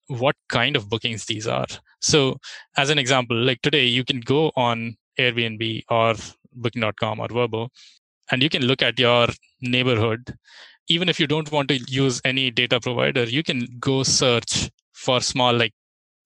what 0.08 0.36
kind 0.48 0.76
of 0.76 0.88
bookings 0.88 1.24
these 1.26 1.46
are 1.46 1.66
so 2.00 2.36
as 2.76 2.90
an 2.90 2.98
example 2.98 3.36
like 3.36 3.60
today 3.62 3.84
you 3.84 4.04
can 4.04 4.20
go 4.20 4.52
on 4.56 4.96
airbnb 5.18 5.82
or 5.90 6.14
booking.com 6.52 7.20
or 7.20 7.28
Vrbo 7.28 7.68
and 8.30 8.42
you 8.42 8.48
can 8.48 8.64
look 8.64 8.82
at 8.82 8.98
your 8.98 9.28
neighborhood 9.60 10.34
even 10.88 11.08
if 11.08 11.18
you 11.18 11.26
don't 11.26 11.50
want 11.50 11.68
to 11.68 11.78
use 11.88 12.20
any 12.24 12.50
data 12.50 12.80
provider 12.80 13.24
you 13.24 13.42
can 13.42 13.66
go 13.80 14.02
search 14.02 14.70
for 14.92 15.20
small 15.20 15.52
like 15.52 15.72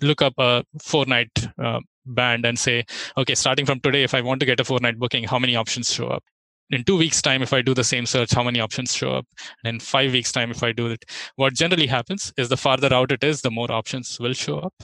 look 0.03 0.23
up 0.23 0.35
a 0.39 0.65
four 0.81 1.07
night 1.07 1.31
uh, 1.59 1.81
band 2.07 2.45
and 2.45 2.59
say, 2.59 2.85
okay, 3.17 3.35
starting 3.35 3.67
from 3.67 3.81
today, 3.81 4.03
if 4.03 4.15
I 4.15 4.21
want 4.21 4.41
to 4.41 4.47
get 4.47 4.61
a 4.61 4.65
four 4.65 4.81
night 4.81 4.99
booking, 4.99 5.25
how 5.25 5.39
many 5.39 5.57
options 5.57 5.93
show 5.93 6.09
up? 6.09 6.25
In 6.71 6.85
two 6.85 6.97
weeks 6.97 7.21
time 7.21 7.43
if 7.43 7.53
i 7.53 7.61
do 7.63 7.75
the 7.75 7.85
same 7.85 8.07
search 8.07 8.33
how 8.33 8.43
many 8.43 8.61
options 8.61 8.95
show 8.95 9.13
up? 9.13 9.27
And 9.65 9.75
in 9.75 9.81
five 9.81 10.13
weeks 10.13 10.33
time 10.33 10.51
if 10.51 10.63
i 10.63 10.73
do 10.73 10.87
it 10.89 11.05
what 11.37 11.55
generally 11.55 11.87
happens 11.87 12.33
is 12.37 12.49
the 12.49 12.57
farther 12.57 12.93
out 12.93 13.13
it 13.13 13.25
is 13.25 13.41
the 13.43 13.51
more 13.51 13.71
options 13.71 14.19
will 14.21 14.35
show 14.35 14.59
up 14.59 14.75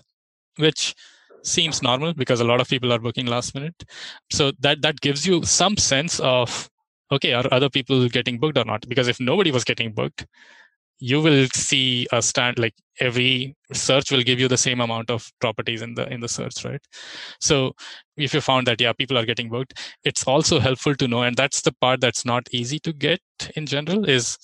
which 0.57 0.94
seems 1.46 1.83
normal 1.83 2.12
because 2.12 2.40
a 2.40 2.44
lot 2.44 2.61
of 2.61 2.68
people 2.68 2.92
are 2.92 2.99
booking 2.99 3.27
last 3.27 3.55
minute. 3.55 3.85
So 4.31 4.53
that 4.61 4.83
that 4.83 5.01
gives 5.01 5.27
you 5.27 5.44
some 5.44 5.77
sense 5.77 6.20
of 6.20 6.68
okay 7.12 7.33
are 7.33 7.44
other 7.53 7.70
people 7.70 8.09
getting 8.09 8.38
booked 8.38 8.59
or 8.59 8.64
not? 8.64 8.87
Because 8.88 9.09
if 9.09 9.20
nobody 9.20 9.51
was 9.51 9.64
getting 9.64 9.92
booked 9.92 10.27
you 10.99 11.21
will 11.21 11.47
see 11.53 12.07
a 12.13 12.23
stand 12.23 12.59
like 12.59 12.75
every 13.01 13.55
search 13.73 14.11
will 14.11 14.23
give 14.23 14.41
you 14.41 14.49
the 14.49 14.57
same 14.57 14.81
amount 14.81 15.11
of 15.11 15.31
properties 15.41 15.83
in 15.83 15.95
the 15.95 16.11
in 16.13 16.21
the 16.21 16.29
search 16.29 16.65
right? 16.65 16.81
So 17.41 17.73
if 18.17 18.33
you 18.33 18.41
found 18.41 18.67
that 18.67 18.81
yeah 18.81 18.93
people 18.93 19.19
are 19.19 19.27
getting 19.27 19.51
booked 19.51 19.75
it's 20.05 20.25
also 20.25 20.59
helpful 20.59 20.95
to 20.95 21.09
know 21.09 21.23
and 21.23 21.37
that's 21.37 21.61
the 21.61 21.73
part 21.81 22.01
that's 22.01 22.25
not 22.25 22.49
easy 22.53 22.79
to 22.81 22.93
get 22.93 23.21
in 23.57 23.67
general 23.67 24.09
is 24.09 24.39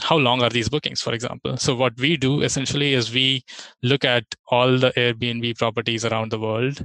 how 0.00 0.16
long 0.16 0.42
are 0.42 0.50
these 0.50 0.68
bookings 0.68 1.02
for 1.02 1.12
example? 1.12 1.56
So 1.56 1.74
what 1.74 1.98
we 1.98 2.16
do 2.16 2.42
essentially 2.42 2.94
is 2.94 3.12
we 3.12 3.42
look 3.82 4.04
at 4.04 4.24
all 4.50 4.78
the 4.78 4.92
airbnb 4.92 5.58
properties 5.58 6.04
around 6.04 6.30
the 6.30 6.38
world 6.38 6.84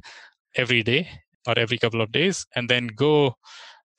every 0.56 0.84
day 0.84 1.08
or 1.48 1.58
every 1.58 1.78
couple 1.78 2.02
of 2.02 2.12
days 2.12 2.46
and 2.56 2.70
then 2.70 2.88
go 2.88 3.36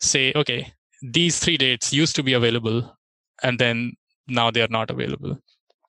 say 0.01 0.33
okay 0.37 0.73
these 1.03 1.39
three 1.39 1.57
dates 1.57 1.93
used 1.93 2.17
to 2.17 2.23
be 2.23 2.33
available 2.33 2.97
and 3.43 3.59
then 3.59 3.95
now 4.29 4.51
they 4.51 4.63
are 4.63 4.69
not 4.69 4.91
available. 4.91 5.39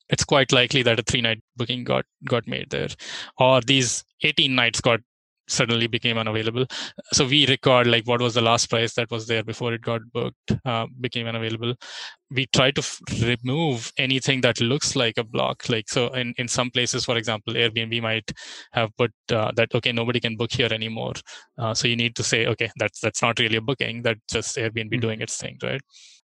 It's 0.09 0.23
quite 0.23 0.51
likely 0.51 0.83
that 0.83 0.99
a 0.99 1.03
three 1.03 1.21
night 1.21 1.41
booking 1.55 1.83
got 1.83 2.05
got 2.25 2.47
made 2.47 2.69
there 2.69 2.89
or 3.39 3.61
these 3.61 4.03
18 4.21 4.53
nights 4.53 4.81
got 4.81 4.99
suddenly 5.47 5.87
became 5.87 6.17
unavailable. 6.17 6.65
So 7.13 7.25
we 7.25 7.47
record 7.47 7.87
like 7.87 8.07
what 8.07 8.21
was 8.21 8.33
the 8.33 8.41
last 8.41 8.69
price 8.69 8.93
that 8.95 9.11
was 9.11 9.27
there 9.27 9.43
before 9.43 9.73
it 9.73 9.81
got 9.81 10.01
booked 10.11 10.55
uh, 10.65 10.87
became 10.99 11.27
unavailable 11.27 11.75
we 12.31 12.45
try 12.47 12.71
to 12.71 12.79
f- 12.79 12.99
remove 13.21 13.91
anything 13.97 14.41
that 14.41 14.59
looks 14.59 14.95
like 14.95 15.17
a 15.17 15.23
block 15.23 15.67
like 15.69 15.87
so 15.87 16.07
in, 16.13 16.33
in 16.37 16.47
some 16.47 16.71
places 16.71 17.05
for 17.05 17.17
example 17.17 17.53
airbnb 17.53 18.01
might 18.01 18.31
have 18.71 18.89
put 18.97 19.11
uh, 19.31 19.51
that 19.55 19.73
okay 19.75 19.91
nobody 19.91 20.19
can 20.19 20.35
book 20.35 20.51
here 20.51 20.71
anymore. 20.71 21.13
Uh, 21.57 21.73
so 21.73 21.87
you 21.87 21.95
need 21.95 22.15
to 22.15 22.23
say 22.23 22.47
okay 22.47 22.69
that's 22.77 22.99
that's 22.99 23.21
not 23.21 23.39
really 23.39 23.57
a 23.57 23.61
booking 23.61 24.01
that's 24.01 24.19
just 24.29 24.57
airbnb 24.57 24.91
mm-hmm. 24.91 24.99
doing 24.99 25.21
its 25.21 25.37
thing 25.37 25.57
right? 25.63 25.81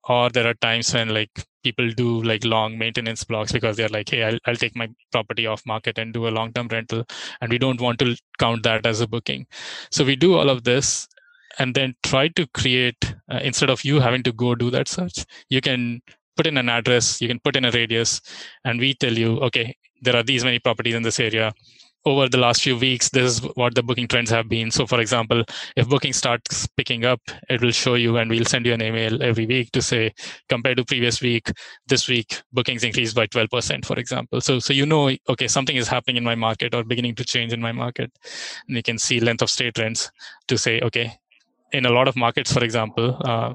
Or 0.07 0.29
there 0.29 0.47
are 0.47 0.53
times 0.55 0.93
when 0.93 1.09
like 1.09 1.29
people 1.61 1.89
do 1.91 2.23
like 2.23 2.45
long 2.45 2.77
maintenance 2.77 3.25
blocks 3.25 3.51
because 3.51 3.75
they're 3.75 3.89
like 3.89 4.09
hey 4.09 4.23
I'll, 4.23 4.39
I'll 4.45 4.55
take 4.55 4.75
my 4.75 4.87
property 5.11 5.45
off 5.45 5.61
market 5.65 5.97
and 5.97 6.13
do 6.13 6.27
a 6.27 6.29
long 6.29 6.53
term 6.53 6.69
rental 6.69 7.03
and 7.41 7.51
we 7.51 7.57
don't 7.57 7.81
want 7.81 7.99
to 7.99 8.15
count 8.37 8.63
that 8.63 8.85
as 8.85 9.01
a 9.01 9.07
booking. 9.07 9.45
So 9.91 10.05
we 10.05 10.15
do 10.15 10.35
all 10.35 10.49
of 10.49 10.63
this 10.63 11.07
and 11.57 11.75
then 11.75 11.95
try 12.03 12.27
to 12.27 12.47
create 12.47 13.15
uh, 13.31 13.39
instead 13.41 13.69
of 13.69 13.83
you 13.83 13.99
having 13.99 14.23
to 14.23 14.31
go 14.31 14.55
do 14.55 14.69
that 14.69 14.87
search 14.87 15.25
you 15.49 15.61
can 15.61 16.01
put 16.37 16.47
in 16.47 16.57
an 16.57 16.69
address 16.69 17.21
you 17.21 17.27
can 17.27 17.39
put 17.39 17.55
in 17.55 17.65
a 17.65 17.71
radius 17.71 18.21
and 18.65 18.79
we 18.79 18.93
tell 18.93 19.13
you 19.13 19.39
okay 19.39 19.75
there 20.01 20.15
are 20.15 20.23
these 20.23 20.43
many 20.43 20.59
properties 20.59 20.95
in 20.95 21.03
this 21.03 21.19
area 21.19 21.53
over 22.05 22.29
the 22.29 22.37
last 22.37 22.61
few 22.61 22.77
weeks, 22.77 23.09
this 23.09 23.33
is 23.33 23.39
what 23.55 23.75
the 23.75 23.83
booking 23.83 24.07
trends 24.07 24.29
have 24.29 24.47
been. 24.47 24.71
So, 24.71 24.87
for 24.87 24.99
example, 24.99 25.43
if 25.75 25.89
booking 25.89 26.13
starts 26.13 26.67
picking 26.77 27.05
up, 27.05 27.19
it 27.49 27.61
will 27.61 27.71
show 27.71 27.95
you 27.95 28.17
and 28.17 28.29
we'll 28.29 28.45
send 28.45 28.65
you 28.65 28.73
an 28.73 28.81
email 28.81 29.21
every 29.21 29.45
week 29.45 29.71
to 29.73 29.81
say, 29.81 30.13
compared 30.47 30.77
to 30.77 30.85
previous 30.85 31.21
week, 31.21 31.51
this 31.87 32.07
week 32.07 32.41
bookings 32.53 32.83
increased 32.83 33.15
by 33.15 33.27
12%, 33.27 33.85
for 33.85 33.99
example. 33.99 34.39
So, 34.41 34.59
so 34.59 34.73
you 34.73 34.85
know, 34.85 35.11
okay, 35.29 35.47
something 35.47 35.75
is 35.75 35.87
happening 35.87 36.17
in 36.17 36.23
my 36.23 36.35
market 36.35 36.73
or 36.73 36.83
beginning 36.83 37.15
to 37.15 37.25
change 37.25 37.51
in 37.51 37.61
my 37.61 37.71
market. 37.71 38.11
And 38.67 38.77
you 38.77 38.83
can 38.83 38.97
see 38.97 39.19
length 39.19 39.41
of 39.41 39.49
stay 39.49 39.71
trends 39.71 40.11
to 40.47 40.57
say, 40.57 40.79
okay, 40.81 41.17
in 41.71 41.85
a 41.85 41.91
lot 41.91 42.07
of 42.07 42.15
markets, 42.15 42.51
for 42.51 42.63
example, 42.63 43.17
uh, 43.25 43.53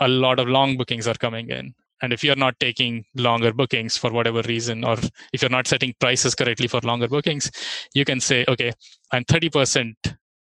a 0.00 0.08
lot 0.08 0.38
of 0.38 0.48
long 0.48 0.76
bookings 0.76 1.06
are 1.06 1.14
coming 1.14 1.50
in 1.50 1.74
and 2.02 2.12
if 2.12 2.24
you're 2.24 2.36
not 2.36 2.58
taking 2.58 3.04
longer 3.14 3.52
bookings 3.52 3.96
for 3.96 4.10
whatever 4.10 4.42
reason, 4.42 4.84
or 4.84 4.96
if 5.32 5.40
you're 5.40 5.48
not 5.48 5.68
setting 5.68 5.94
prices 6.00 6.34
correctly 6.34 6.66
for 6.66 6.80
longer 6.80 7.06
bookings, 7.06 7.50
you 7.94 8.04
can 8.04 8.20
say, 8.20 8.44
okay, 8.48 8.72
I'm 9.12 9.24
30% 9.24 9.94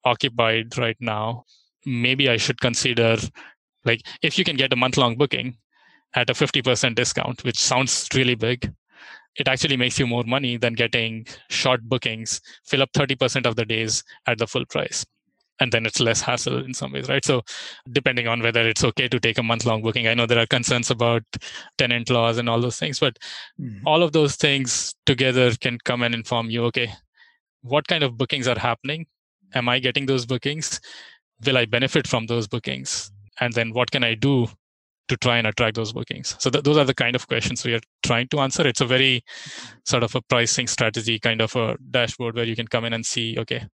occupied 0.07 0.79
right 0.79 0.97
now. 1.01 1.45
Maybe 1.85 2.31
I 2.31 2.39
should 2.39 2.61
consider, 2.61 3.19
like, 3.85 4.01
if 4.23 4.39
you 4.39 4.45
can 4.45 4.57
get 4.57 4.73
a 4.73 4.77
month 4.77 4.97
long 4.97 5.17
booking 5.17 5.59
at 6.15 6.31
a 6.31 6.33
50% 6.33 6.95
discount, 6.95 7.45
which 7.45 7.59
sounds 7.59 8.09
really 8.15 8.35
big, 8.35 8.73
it 9.37 9.47
actually 9.47 9.77
makes 9.77 9.99
you 9.99 10.07
more 10.07 10.25
money 10.25 10.57
than 10.57 10.73
getting 10.73 11.27
short 11.51 11.83
bookings, 11.83 12.41
fill 12.65 12.83
up 12.83 12.93
30% 12.93 13.47
of 13.47 13.57
the 13.57 13.67
days 13.67 14.03
at 14.27 14.39
the 14.39 14.47
full 14.47 14.65
price 14.65 15.05
and 15.61 15.73
then 15.73 15.87
it's 15.87 16.01
less 16.01 16.21
hassle 16.21 16.65
in 16.65 16.75
some 16.75 16.93
ways 16.93 17.09
right? 17.09 17.25
So 17.25 17.43
depending 17.91 18.27
on 18.27 18.41
whether 18.41 18.67
it's 18.67 18.85
okay 18.85 19.09
to 19.09 19.21
take 19.21 19.39
a 19.39 19.43
month 19.43 19.67
long 19.67 19.83
booking 19.83 20.09
i 20.09 20.15
know 20.15 20.27
there 20.27 20.39
are 20.39 20.47
concerns 20.47 20.91
about 20.91 21.23
tenant 21.79 22.11
laws 22.11 22.39
and 22.39 22.49
all 22.49 22.61
those 22.61 22.79
things 22.79 22.99
but 22.99 23.19
mm-hmm. 23.61 23.87
all 23.87 24.03
of 24.03 24.13
those 24.13 24.37
things 24.37 24.95
together 25.07 25.53
can 25.61 25.79
come 25.85 26.03
and 26.03 26.15
inform 26.15 26.51
you 26.51 26.65
okay 26.65 26.91
what 27.63 27.87
kind 27.89 28.03
of 28.03 28.17
bookings 28.17 28.49
are 28.49 28.59
happening? 28.59 29.07
Am 29.55 29.69
i 29.69 29.79
getting 29.79 30.07
those 30.07 30.27
bookings? 30.27 30.81
Will 31.45 31.59
i 31.59 31.65
benefit 31.65 32.07
from 32.07 32.27
those 32.27 32.47
bookings? 32.47 33.11
And 33.41 33.53
then 33.53 33.73
what 33.73 33.91
can 33.91 34.05
i 34.05 34.15
do 34.15 34.49
to 35.09 35.17
try 35.17 35.39
and 35.39 35.47
attract 35.47 35.77
those 35.77 35.93
bookings? 35.93 36.37
So 36.39 36.51
th- 36.51 36.65
those 36.65 36.77
are 36.77 36.85
the 36.85 36.95
kind 36.95 37.17
of 37.17 37.27
questions 37.27 37.65
we 37.65 37.75
are 37.75 37.81
trying 38.03 38.29
to 38.29 38.41
answer. 38.41 38.67
It's 38.67 38.81
a 38.81 38.87
very 38.87 39.25
sort 39.85 40.03
of 40.03 40.15
a 40.15 40.23
pricing 40.23 40.67
strategy 40.67 41.19
kind 41.19 41.41
of 41.41 41.55
a 41.57 41.77
dashboard 41.91 42.37
where 42.37 42.45
you 42.45 42.57
can 42.57 42.69
come 42.69 42.85
in 42.85 42.93
and 42.93 43.05
see 43.05 43.37
okay 43.39 43.67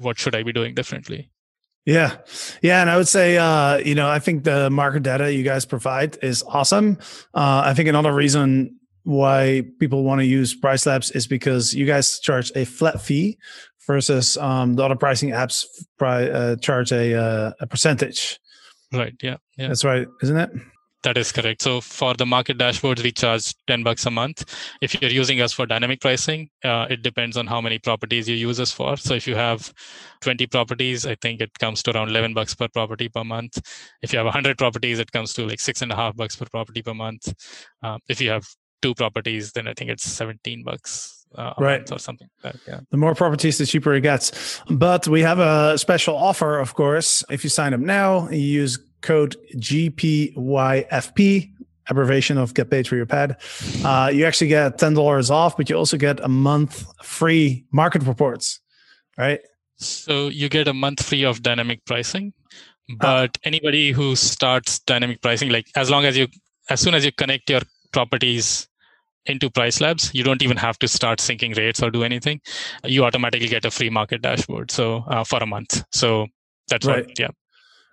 what 0.00 0.18
should 0.18 0.34
I 0.34 0.42
be 0.42 0.52
doing 0.52 0.74
differently? 0.74 1.30
Yeah. 1.86 2.18
Yeah. 2.62 2.80
And 2.80 2.90
I 2.90 2.96
would 2.96 3.08
say, 3.08 3.38
uh, 3.38 3.78
you 3.78 3.94
know, 3.94 4.08
I 4.08 4.18
think 4.18 4.44
the 4.44 4.70
market 4.70 5.02
data 5.02 5.32
you 5.32 5.42
guys 5.42 5.64
provide 5.64 6.18
is 6.22 6.42
awesome. 6.46 6.98
Uh, 7.34 7.62
I 7.64 7.74
think 7.74 7.88
another 7.88 8.12
reason 8.12 8.76
why 9.04 9.62
people 9.78 10.04
want 10.04 10.20
to 10.20 10.26
use 10.26 10.54
Price 10.54 10.84
Labs 10.86 11.10
is 11.12 11.26
because 11.26 11.72
you 11.72 11.86
guys 11.86 12.20
charge 12.20 12.52
a 12.54 12.64
flat 12.64 13.00
fee 13.00 13.38
versus 13.86 14.36
um, 14.36 14.74
the 14.74 14.84
other 14.84 14.94
pricing 14.94 15.30
apps 15.30 15.64
pri- 15.98 16.28
uh, 16.28 16.56
charge 16.56 16.92
a, 16.92 17.14
uh, 17.14 17.52
a 17.60 17.66
percentage. 17.66 18.38
Right. 18.92 19.14
Yeah. 19.22 19.36
Yeah. 19.56 19.68
That's 19.68 19.84
right. 19.84 20.06
Isn't 20.22 20.36
it? 20.36 20.50
That 21.02 21.16
is 21.16 21.32
correct. 21.32 21.62
So 21.62 21.80
for 21.80 22.12
the 22.12 22.26
market 22.26 22.58
dashboards, 22.58 23.02
we 23.02 23.10
charge 23.10 23.54
10 23.66 23.82
bucks 23.82 24.04
a 24.04 24.10
month. 24.10 24.44
If 24.82 25.00
you're 25.00 25.10
using 25.10 25.40
us 25.40 25.50
for 25.50 25.64
dynamic 25.64 26.02
pricing, 26.02 26.50
uh, 26.62 26.88
it 26.90 27.02
depends 27.02 27.38
on 27.38 27.46
how 27.46 27.60
many 27.62 27.78
properties 27.78 28.28
you 28.28 28.36
use 28.36 28.60
us 28.60 28.70
for. 28.70 28.98
So 28.98 29.14
if 29.14 29.26
you 29.26 29.34
have 29.34 29.72
20 30.20 30.46
properties, 30.48 31.06
I 31.06 31.14
think 31.14 31.40
it 31.40 31.58
comes 31.58 31.82
to 31.84 31.92
around 31.96 32.10
11 32.10 32.34
bucks 32.34 32.54
per 32.54 32.68
property 32.68 33.08
per 33.08 33.24
month. 33.24 33.58
If 34.02 34.12
you 34.12 34.18
have 34.18 34.26
100 34.26 34.58
properties, 34.58 34.98
it 34.98 35.10
comes 35.10 35.32
to 35.34 35.46
like 35.46 35.60
six 35.60 35.80
and 35.80 35.90
a 35.90 35.96
half 35.96 36.16
bucks 36.16 36.36
per 36.36 36.44
property 36.50 36.82
per 36.82 36.92
month. 36.92 37.32
Uh, 37.82 37.96
if 38.08 38.20
you 38.20 38.28
have 38.28 38.46
two 38.82 38.94
properties, 38.94 39.52
then 39.52 39.68
I 39.68 39.72
think 39.72 39.90
it's 39.90 40.04
17 40.04 40.64
bucks 40.64 41.19
uh, 41.36 41.54
right 41.58 41.90
or 41.92 41.98
something 41.98 42.28
like 42.42 42.52
that, 42.52 42.60
yeah. 42.66 42.80
the 42.90 42.96
more 42.96 43.14
properties 43.14 43.58
the 43.58 43.66
cheaper 43.66 43.94
it 43.94 44.00
gets 44.00 44.60
but 44.68 45.06
we 45.06 45.20
have 45.20 45.38
a 45.38 45.78
special 45.78 46.16
offer 46.16 46.58
of 46.58 46.74
course 46.74 47.24
if 47.30 47.44
you 47.44 47.50
sign 47.50 47.72
up 47.72 47.80
now 47.80 48.28
you 48.30 48.38
use 48.38 48.78
code 49.00 49.36
GPYFP, 49.56 51.52
abbreviation 51.88 52.38
of 52.38 52.54
get 52.54 52.70
paid 52.70 52.86
for 52.86 52.96
your 52.96 53.06
pad. 53.06 53.36
Uh, 53.84 54.10
you 54.12 54.24
actually 54.26 54.48
get 54.48 54.78
$10 54.78 55.30
off, 55.30 55.56
but 55.56 55.68
you 55.70 55.76
also 55.76 55.96
get 55.96 56.20
a 56.20 56.28
month 56.28 56.84
free 57.02 57.64
market 57.72 58.02
reports, 58.04 58.60
right? 59.16 59.40
So 59.76 60.28
you 60.28 60.48
get 60.48 60.68
a 60.68 60.74
month 60.74 61.02
free 61.02 61.24
of 61.24 61.42
dynamic 61.42 61.84
pricing, 61.86 62.32
but 62.98 63.30
uh, 63.30 63.40
anybody 63.44 63.92
who 63.92 64.14
starts 64.16 64.78
dynamic 64.80 65.22
pricing, 65.22 65.50
like 65.50 65.66
as 65.74 65.90
long 65.90 66.04
as 66.04 66.16
you, 66.16 66.28
as 66.68 66.80
soon 66.80 66.94
as 66.94 67.04
you 67.04 67.12
connect 67.12 67.48
your 67.48 67.62
properties 67.92 68.68
into 69.30 69.50
price 69.50 69.80
labs 69.80 70.10
you 70.14 70.22
don't 70.22 70.42
even 70.42 70.56
have 70.56 70.78
to 70.78 70.88
start 70.88 71.18
syncing 71.18 71.56
rates 71.56 71.82
or 71.82 71.90
do 71.90 72.02
anything 72.04 72.40
you 72.84 73.04
automatically 73.04 73.48
get 73.48 73.64
a 73.64 73.70
free 73.70 73.90
market 73.90 74.22
dashboard 74.22 74.70
so 74.70 75.04
uh, 75.08 75.24
for 75.24 75.38
a 75.42 75.46
month 75.46 75.82
so 75.92 76.26
that's 76.68 76.86
right 76.86 77.06
what, 77.06 77.18
yeah 77.18 77.28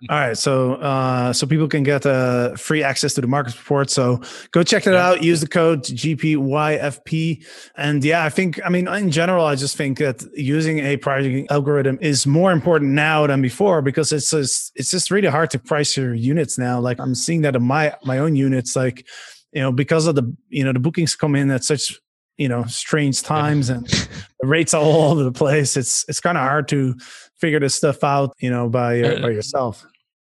all 0.08 0.16
right, 0.16 0.38
so 0.38 0.74
uh, 0.74 1.32
so 1.32 1.44
people 1.44 1.66
can 1.66 1.82
get 1.82 2.06
uh, 2.06 2.54
free 2.54 2.84
access 2.84 3.14
to 3.14 3.20
the 3.20 3.26
market 3.26 3.58
report. 3.58 3.90
So 3.90 4.22
go 4.52 4.62
check 4.62 4.86
it 4.86 4.92
yeah. 4.92 5.04
out. 5.04 5.24
Use 5.24 5.40
the 5.40 5.48
code 5.48 5.82
GPYFP, 5.82 7.44
and 7.76 8.04
yeah, 8.04 8.22
I 8.22 8.28
think 8.28 8.60
I 8.64 8.68
mean 8.68 8.86
in 8.86 9.10
general, 9.10 9.44
I 9.44 9.56
just 9.56 9.76
think 9.76 9.98
that 9.98 10.22
using 10.34 10.78
a 10.78 10.98
pricing 10.98 11.48
algorithm 11.50 11.98
is 12.00 12.28
more 12.28 12.52
important 12.52 12.92
now 12.92 13.26
than 13.26 13.42
before 13.42 13.82
because 13.82 14.12
it's 14.12 14.30
just, 14.30 14.70
it's 14.76 14.92
just 14.92 15.10
really 15.10 15.26
hard 15.26 15.50
to 15.50 15.58
price 15.58 15.96
your 15.96 16.14
units 16.14 16.58
now. 16.58 16.78
Like 16.78 17.00
I'm 17.00 17.16
seeing 17.16 17.42
that 17.42 17.56
in 17.56 17.64
my 17.64 17.96
my 18.04 18.18
own 18.18 18.36
units, 18.36 18.76
like 18.76 19.04
you 19.52 19.60
know 19.60 19.72
because 19.72 20.06
of 20.06 20.14
the 20.14 20.36
you 20.48 20.64
know 20.64 20.72
the 20.72 20.78
bookings 20.78 21.16
come 21.16 21.34
in 21.34 21.50
at 21.50 21.64
such 21.64 21.98
you 22.36 22.48
know 22.48 22.64
strange 22.64 23.22
times 23.22 23.68
and 23.68 23.86
the 24.40 24.46
rates 24.46 24.72
are 24.72 24.82
all 24.82 25.12
over 25.12 25.24
the 25.24 25.32
place. 25.32 25.76
It's 25.76 26.04
it's 26.08 26.20
kind 26.20 26.38
of 26.38 26.42
hard 26.42 26.68
to 26.68 26.94
figure 27.36 27.60
this 27.60 27.74
stuff 27.74 28.02
out, 28.02 28.34
you 28.38 28.50
know, 28.50 28.68
by 28.68 29.00
uh, 29.00 29.20
by 29.20 29.30
yourself. 29.30 29.84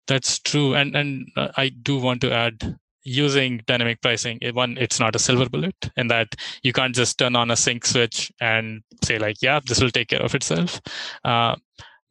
That's 0.07 0.39
true, 0.39 0.75
and 0.75 0.95
and 0.95 1.27
uh, 1.37 1.49
I 1.55 1.69
do 1.69 1.99
want 1.99 2.21
to 2.21 2.33
add 2.33 2.77
using 3.03 3.61
dynamic 3.65 3.99
pricing 3.99 4.39
one 4.53 4.77
it's 4.79 4.99
not 4.99 5.15
a 5.15 5.19
silver 5.19 5.49
bullet 5.49 5.89
in 5.97 6.07
that 6.07 6.35
you 6.61 6.71
can't 6.71 6.93
just 6.93 7.17
turn 7.17 7.35
on 7.35 7.49
a 7.49 7.55
sync 7.55 7.83
switch 7.83 8.31
and 8.39 8.83
say 9.03 9.17
like 9.17 9.37
yeah 9.41 9.59
this 9.65 9.81
will 9.81 9.89
take 9.89 10.09
care 10.09 10.21
of 10.21 10.35
itself 10.35 10.79
uh, 11.25 11.55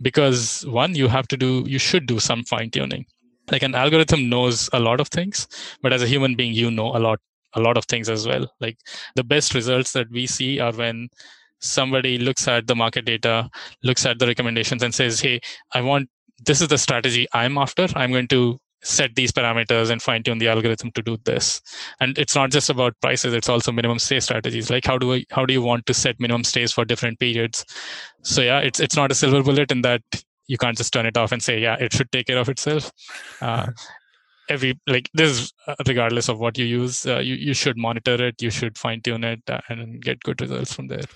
because 0.02 0.66
one 0.66 0.92
you 0.96 1.06
have 1.06 1.28
to 1.28 1.36
do 1.36 1.64
you 1.68 1.78
should 1.78 2.06
do 2.06 2.18
some 2.18 2.42
fine 2.42 2.70
tuning 2.70 3.06
like 3.50 3.62
an 3.62 3.74
algorithm 3.74 4.28
knows 4.28 4.70
a 4.72 4.80
lot 4.80 5.00
of 5.00 5.08
things 5.08 5.48
but 5.82 5.92
as 5.92 6.02
a 6.02 6.06
human 6.06 6.34
being 6.34 6.52
you 6.52 6.70
know 6.70 6.96
a 6.96 6.98
lot 6.98 7.20
a 7.54 7.60
lot 7.60 7.76
of 7.76 7.84
things 7.86 8.08
as 8.08 8.26
well. 8.26 8.52
Like 8.60 8.78
the 9.16 9.24
best 9.24 9.54
results 9.54 9.92
that 9.92 10.10
we 10.10 10.26
see 10.26 10.60
are 10.60 10.72
when 10.72 11.08
somebody 11.60 12.18
looks 12.18 12.48
at 12.48 12.66
the 12.66 12.74
market 12.74 13.04
data 13.04 13.50
looks 13.82 14.06
at 14.06 14.18
the 14.18 14.26
recommendations 14.26 14.82
and 14.82 14.94
says 14.94 15.20
hey 15.20 15.38
i 15.74 15.80
want 15.82 16.08
this 16.46 16.62
is 16.62 16.68
the 16.68 16.78
strategy 16.78 17.26
i'm 17.34 17.58
after. 17.58 17.86
I'm 17.94 18.12
going 18.12 18.28
to 18.28 18.58
set 18.82 19.14
these 19.14 19.30
parameters 19.30 19.90
and 19.90 20.00
fine 20.00 20.22
tune 20.22 20.38
the 20.38 20.48
algorithm 20.48 20.90
to 20.92 21.02
do 21.02 21.18
this. 21.24 21.60
And 22.00 22.16
it's 22.16 22.34
not 22.34 22.50
just 22.50 22.70
about 22.70 22.98
prices 23.02 23.34
it's 23.34 23.50
also 23.50 23.72
minimum 23.72 23.98
stay 23.98 24.20
strategies. 24.20 24.70
Like 24.70 24.86
how 24.86 24.96
do 24.96 25.12
I, 25.12 25.24
how 25.30 25.44
do 25.44 25.52
you 25.52 25.60
want 25.60 25.84
to 25.84 25.92
set 25.92 26.18
minimum 26.18 26.44
stays 26.44 26.72
for 26.72 26.86
different 26.86 27.18
periods? 27.18 27.66
So 28.22 28.40
yeah 28.40 28.60
it's 28.60 28.80
it's 28.80 28.96
not 28.96 29.12
a 29.12 29.14
silver 29.14 29.42
bullet 29.42 29.70
in 29.70 29.82
that 29.82 30.00
you 30.50 30.58
can't 30.58 30.76
just 30.76 30.92
turn 30.92 31.06
it 31.06 31.16
off 31.16 31.32
and 31.32 31.42
say 31.42 31.58
yeah 31.58 31.76
it 31.78 31.92
should 31.92 32.10
take 32.10 32.26
care 32.26 32.38
of 32.38 32.48
itself 32.48 32.90
uh, 33.40 33.66
every 34.48 34.78
like 34.86 35.08
this 35.14 35.52
uh, 35.66 35.74
regardless 35.86 36.28
of 36.28 36.40
what 36.40 36.58
you 36.58 36.64
use 36.64 37.06
uh, 37.06 37.18
you, 37.18 37.34
you 37.34 37.54
should 37.54 37.76
monitor 37.76 38.16
it 38.28 38.42
you 38.42 38.50
should 38.50 38.76
fine 38.76 39.00
tune 39.00 39.24
it 39.24 39.42
uh, 39.48 39.60
and 39.68 40.02
get 40.02 40.22
good 40.22 40.40
results 40.40 40.72
from 40.74 40.88
there 40.88 41.06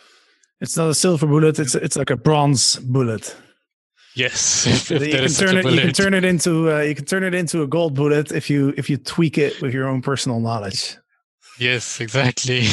it's 0.60 0.76
not 0.76 0.88
a 0.88 0.94
silver 0.94 1.26
bullet 1.26 1.58
it's 1.58 1.74
it's 1.74 1.96
like 1.96 2.10
a 2.10 2.16
bronze 2.16 2.76
bullet 2.76 3.36
Yes, 4.16 4.64
if, 4.68 4.92
if 4.92 5.02
you, 5.02 5.12
can 5.12 5.28
turn 5.28 5.56
it, 5.56 5.64
you 5.64 5.80
can 5.80 5.92
turn 5.92 6.14
it 6.14 6.24
into 6.24 6.72
uh, 6.72 6.82
you 6.82 6.94
can 6.94 7.04
turn 7.04 7.24
it 7.24 7.34
into 7.34 7.62
a 7.62 7.66
gold 7.66 7.94
bullet 7.94 8.30
if 8.30 8.48
you 8.48 8.72
if 8.76 8.88
you 8.88 8.96
tweak 8.96 9.38
it 9.38 9.60
with 9.60 9.74
your 9.74 9.88
own 9.88 10.02
personal 10.02 10.38
knowledge. 10.38 10.96
Yes, 11.58 12.00
exactly. 12.00 12.68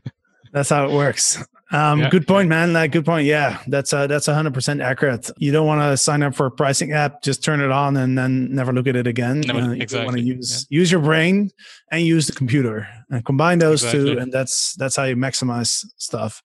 that's 0.52 0.70
how 0.70 0.86
it 0.88 0.92
works. 0.92 1.44
Um, 1.76 2.00
yeah, 2.00 2.08
good 2.08 2.26
point, 2.26 2.48
man. 2.48 2.72
Like, 2.72 2.92
good 2.92 3.04
point. 3.04 3.26
Yeah, 3.26 3.60
that's 3.66 3.92
uh, 3.92 4.06
that's 4.06 4.26
hundred 4.26 4.54
percent 4.54 4.80
accurate. 4.80 5.30
You 5.36 5.52
don't 5.52 5.66
want 5.66 5.82
to 5.82 5.96
sign 5.96 6.22
up 6.22 6.34
for 6.34 6.46
a 6.46 6.50
pricing 6.50 6.92
app, 6.92 7.22
just 7.22 7.44
turn 7.44 7.60
it 7.60 7.70
on 7.70 7.96
and 7.96 8.16
then 8.16 8.54
never 8.54 8.72
look 8.72 8.86
at 8.86 8.96
it 8.96 9.06
again. 9.06 9.40
Never, 9.40 9.60
uh, 9.60 9.72
you 9.72 9.82
exactly. 9.82 10.06
want 10.06 10.16
to 10.16 10.22
use 10.22 10.66
yeah. 10.70 10.78
use 10.78 10.90
your 10.90 11.02
brain 11.02 11.50
and 11.90 12.02
use 12.02 12.26
the 12.26 12.32
computer 12.32 12.88
and 13.10 13.24
combine 13.24 13.58
those 13.58 13.82
exactly. 13.84 14.14
two, 14.14 14.18
and 14.20 14.32
that's 14.32 14.74
that's 14.76 14.96
how 14.96 15.04
you 15.04 15.16
maximize 15.16 15.84
stuff. 15.98 16.42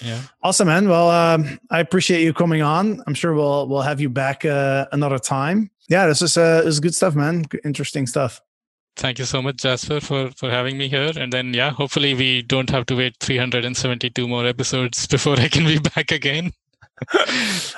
Yeah. 0.00 0.20
Awesome, 0.42 0.68
man. 0.68 0.88
Well, 0.88 1.10
um, 1.10 1.60
I 1.70 1.80
appreciate 1.80 2.22
you 2.22 2.32
coming 2.32 2.62
on. 2.62 3.02
I'm 3.06 3.14
sure 3.14 3.34
we'll 3.34 3.68
we'll 3.68 3.82
have 3.82 4.00
you 4.00 4.08
back 4.08 4.44
uh, 4.44 4.86
another 4.92 5.18
time. 5.18 5.70
Yeah, 5.88 6.06
this 6.06 6.22
is 6.22 6.36
uh, 6.36 6.62
this 6.62 6.74
is 6.74 6.80
good 6.80 6.94
stuff, 6.94 7.14
man. 7.14 7.44
Interesting 7.64 8.06
stuff. 8.06 8.40
Thank 8.96 9.18
you 9.18 9.24
so 9.24 9.40
much, 9.40 9.56
Jasper, 9.56 10.00
for 10.00 10.30
for 10.36 10.50
having 10.50 10.76
me 10.76 10.88
here. 10.88 11.12
And 11.16 11.32
then, 11.32 11.54
yeah, 11.54 11.70
hopefully 11.70 12.14
we 12.14 12.42
don't 12.42 12.70
have 12.70 12.86
to 12.86 12.96
wait 12.96 13.16
372 13.20 14.28
more 14.28 14.46
episodes 14.46 15.06
before 15.16 15.38
I 15.40 15.48
can 15.48 15.64
be 15.64 15.78
back 15.78 16.12
again. 16.12 16.52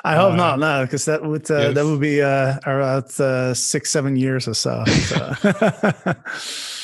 I 0.05 0.17
hope 0.17 0.33
uh, 0.33 0.37
not, 0.37 0.59
no, 0.59 0.85
because 0.85 1.05
that 1.07 1.25
would 1.25 1.51
uh, 1.51 1.59
yes. 1.59 1.75
that 1.75 1.85
would 1.85 2.01
be 2.01 2.21
uh, 2.21 2.59
around 2.67 3.21
uh, 3.21 3.55
six, 3.55 3.91
seven 3.91 4.17
years 4.17 4.49
or 4.49 4.55
so. 4.55 4.85
so. 4.85 5.35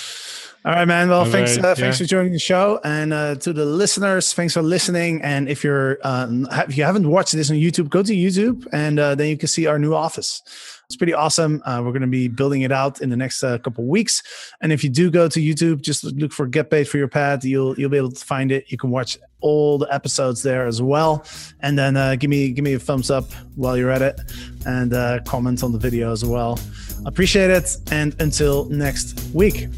All 0.63 0.73
right, 0.73 0.85
man. 0.85 1.09
Well, 1.09 1.21
All 1.21 1.25
thanks. 1.25 1.57
Right, 1.57 1.65
uh, 1.65 1.75
thanks 1.75 1.99
yeah. 1.99 2.05
for 2.05 2.09
joining 2.09 2.33
the 2.33 2.39
show, 2.39 2.81
and 2.85 3.15
uh, 3.15 3.35
to 3.37 3.53
the 3.55 3.65
listeners, 3.65 4.35
thanks 4.35 4.53
for 4.53 4.61
listening. 4.61 5.23
And 5.23 5.49
if 5.49 5.65
you're 5.65 5.99
uh, 6.03 6.29
if 6.69 6.77
you 6.77 6.85
haven't 6.85 7.09
watched 7.09 7.33
this 7.33 7.51
on 7.51 7.57
YouTube, 7.57 7.89
go 7.89 8.03
to 8.03 8.13
YouTube, 8.13 8.67
and 8.71 8.99
uh, 8.99 9.15
then 9.15 9.29
you 9.29 9.39
can 9.39 9.49
see 9.49 9.67
our 9.67 9.79
new 9.79 9.95
office. 9.95 10.43
It's 10.85 10.97
pretty 10.97 11.15
awesome. 11.15 11.63
Uh, 11.65 11.81
we're 11.83 11.93
going 11.93 12.03
to 12.03 12.09
be 12.09 12.29
building 12.29 12.61
it 12.61 12.73
out 12.73 13.01
in 13.01 13.09
the 13.09 13.17
next 13.17 13.43
uh, 13.43 13.57
couple 13.57 13.87
weeks. 13.87 14.23
And 14.61 14.71
if 14.71 14.85
you 14.85 14.91
do 14.91 15.11
go 15.11 15.29
to 15.29 15.41
YouTube, 15.41 15.81
just 15.81 16.05
look 16.05 16.31
for 16.31 16.47
"Get 16.47 16.69
Paid 16.69 16.89
for 16.89 16.99
Your 16.99 17.09
Pad." 17.09 17.43
You'll 17.43 17.75
you'll 17.79 17.89
be 17.89 17.97
able 17.97 18.13
to 18.13 18.23
find 18.23 18.53
it. 18.53 18.71
You 18.71 18.77
can 18.77 18.91
watch 18.91 19.17
all 19.41 19.79
the 19.79 19.91
episodes 19.91 20.43
there 20.43 20.67
as 20.67 20.83
well. 20.83 21.25
And 21.61 21.79
then 21.79 22.19
give 22.19 22.29
me 22.29 22.51
give 22.51 22.65
me 22.67 22.75
a 22.75 22.79
thumbs 22.79 23.11
up 23.11 23.33
while 23.55 23.79
you're 23.79 23.91
at 23.91 24.03
it, 24.03 24.21
and 24.67 24.93
comment 25.25 25.63
on 25.63 25.73
the 25.73 25.79
video 25.79 26.13
as 26.13 26.23
well. 26.23 26.59
Appreciate 27.07 27.49
it. 27.49 27.79
And 27.91 28.15
until 28.21 28.67
next 28.67 29.25
week. 29.33 29.69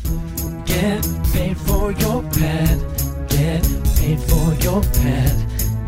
Get 0.73 1.03
paid 1.33 1.57
for 1.59 1.93
your 1.93 2.23
pad. 2.23 2.79
Get 3.29 3.63
paid 3.97 4.21
for 4.21 4.55
your 4.65 4.81
pad. 4.83 5.37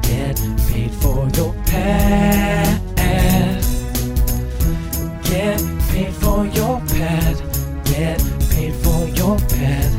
Get 0.03 0.37
paid 0.69 0.91
for 0.93 1.29
your 1.37 1.53
pad. 1.67 2.81
Get 5.25 5.61
paid 5.89 6.13
for 6.15 6.47
your 6.47 6.81
pad. 6.93 7.37
Get 7.85 8.19
paid 8.51 8.75
for 8.85 9.09
your 9.09 9.39
pad. 9.39 9.91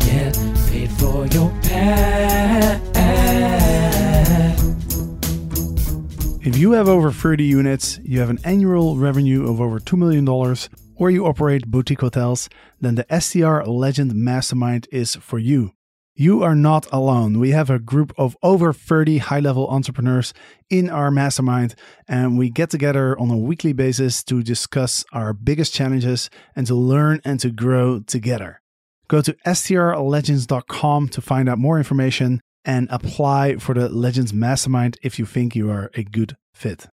Get 0.00 0.34
paid 0.70 0.90
for 0.92 1.26
your 1.26 1.50
pad. 1.62 2.80
If 6.40 6.56
you 6.56 6.72
have 6.72 6.88
over 6.88 7.10
30 7.10 7.44
units, 7.44 7.98
you 8.02 8.20
have 8.20 8.30
an 8.30 8.38
annual 8.44 8.96
revenue 8.96 9.50
of 9.50 9.60
over 9.60 9.80
$2 9.80 9.98
million 9.98 10.24
or 10.98 11.10
you 11.10 11.26
operate 11.26 11.70
boutique 11.70 12.00
hotels, 12.00 12.50
then 12.80 12.96
the 12.96 13.06
STR 13.20 13.62
Legend 13.62 14.14
Mastermind 14.14 14.86
is 14.92 15.16
for 15.16 15.38
you. 15.38 15.72
You 16.20 16.42
are 16.42 16.56
not 16.56 16.88
alone. 16.90 17.38
We 17.38 17.52
have 17.52 17.70
a 17.70 17.78
group 17.78 18.12
of 18.18 18.36
over 18.42 18.72
30 18.72 19.18
high 19.18 19.38
level 19.38 19.68
entrepreneurs 19.68 20.34
in 20.68 20.90
our 20.90 21.12
mastermind, 21.12 21.76
and 22.08 22.36
we 22.36 22.50
get 22.50 22.70
together 22.70 23.16
on 23.20 23.30
a 23.30 23.38
weekly 23.38 23.72
basis 23.72 24.24
to 24.24 24.42
discuss 24.42 25.04
our 25.12 25.32
biggest 25.32 25.72
challenges 25.72 26.28
and 26.56 26.66
to 26.66 26.74
learn 26.74 27.20
and 27.24 27.38
to 27.38 27.52
grow 27.52 28.00
together. 28.00 28.60
Go 29.06 29.22
to 29.22 29.32
strlegends.com 29.46 31.08
to 31.08 31.20
find 31.20 31.48
out 31.48 31.58
more 31.58 31.78
information 31.78 32.40
and 32.64 32.88
apply 32.90 33.58
for 33.58 33.74
the 33.74 33.88
Legends 33.88 34.34
Mastermind 34.34 34.98
if 35.04 35.20
you 35.20 35.24
think 35.24 35.54
you 35.54 35.70
are 35.70 35.88
a 35.94 36.02
good 36.02 36.36
fit. 36.52 36.88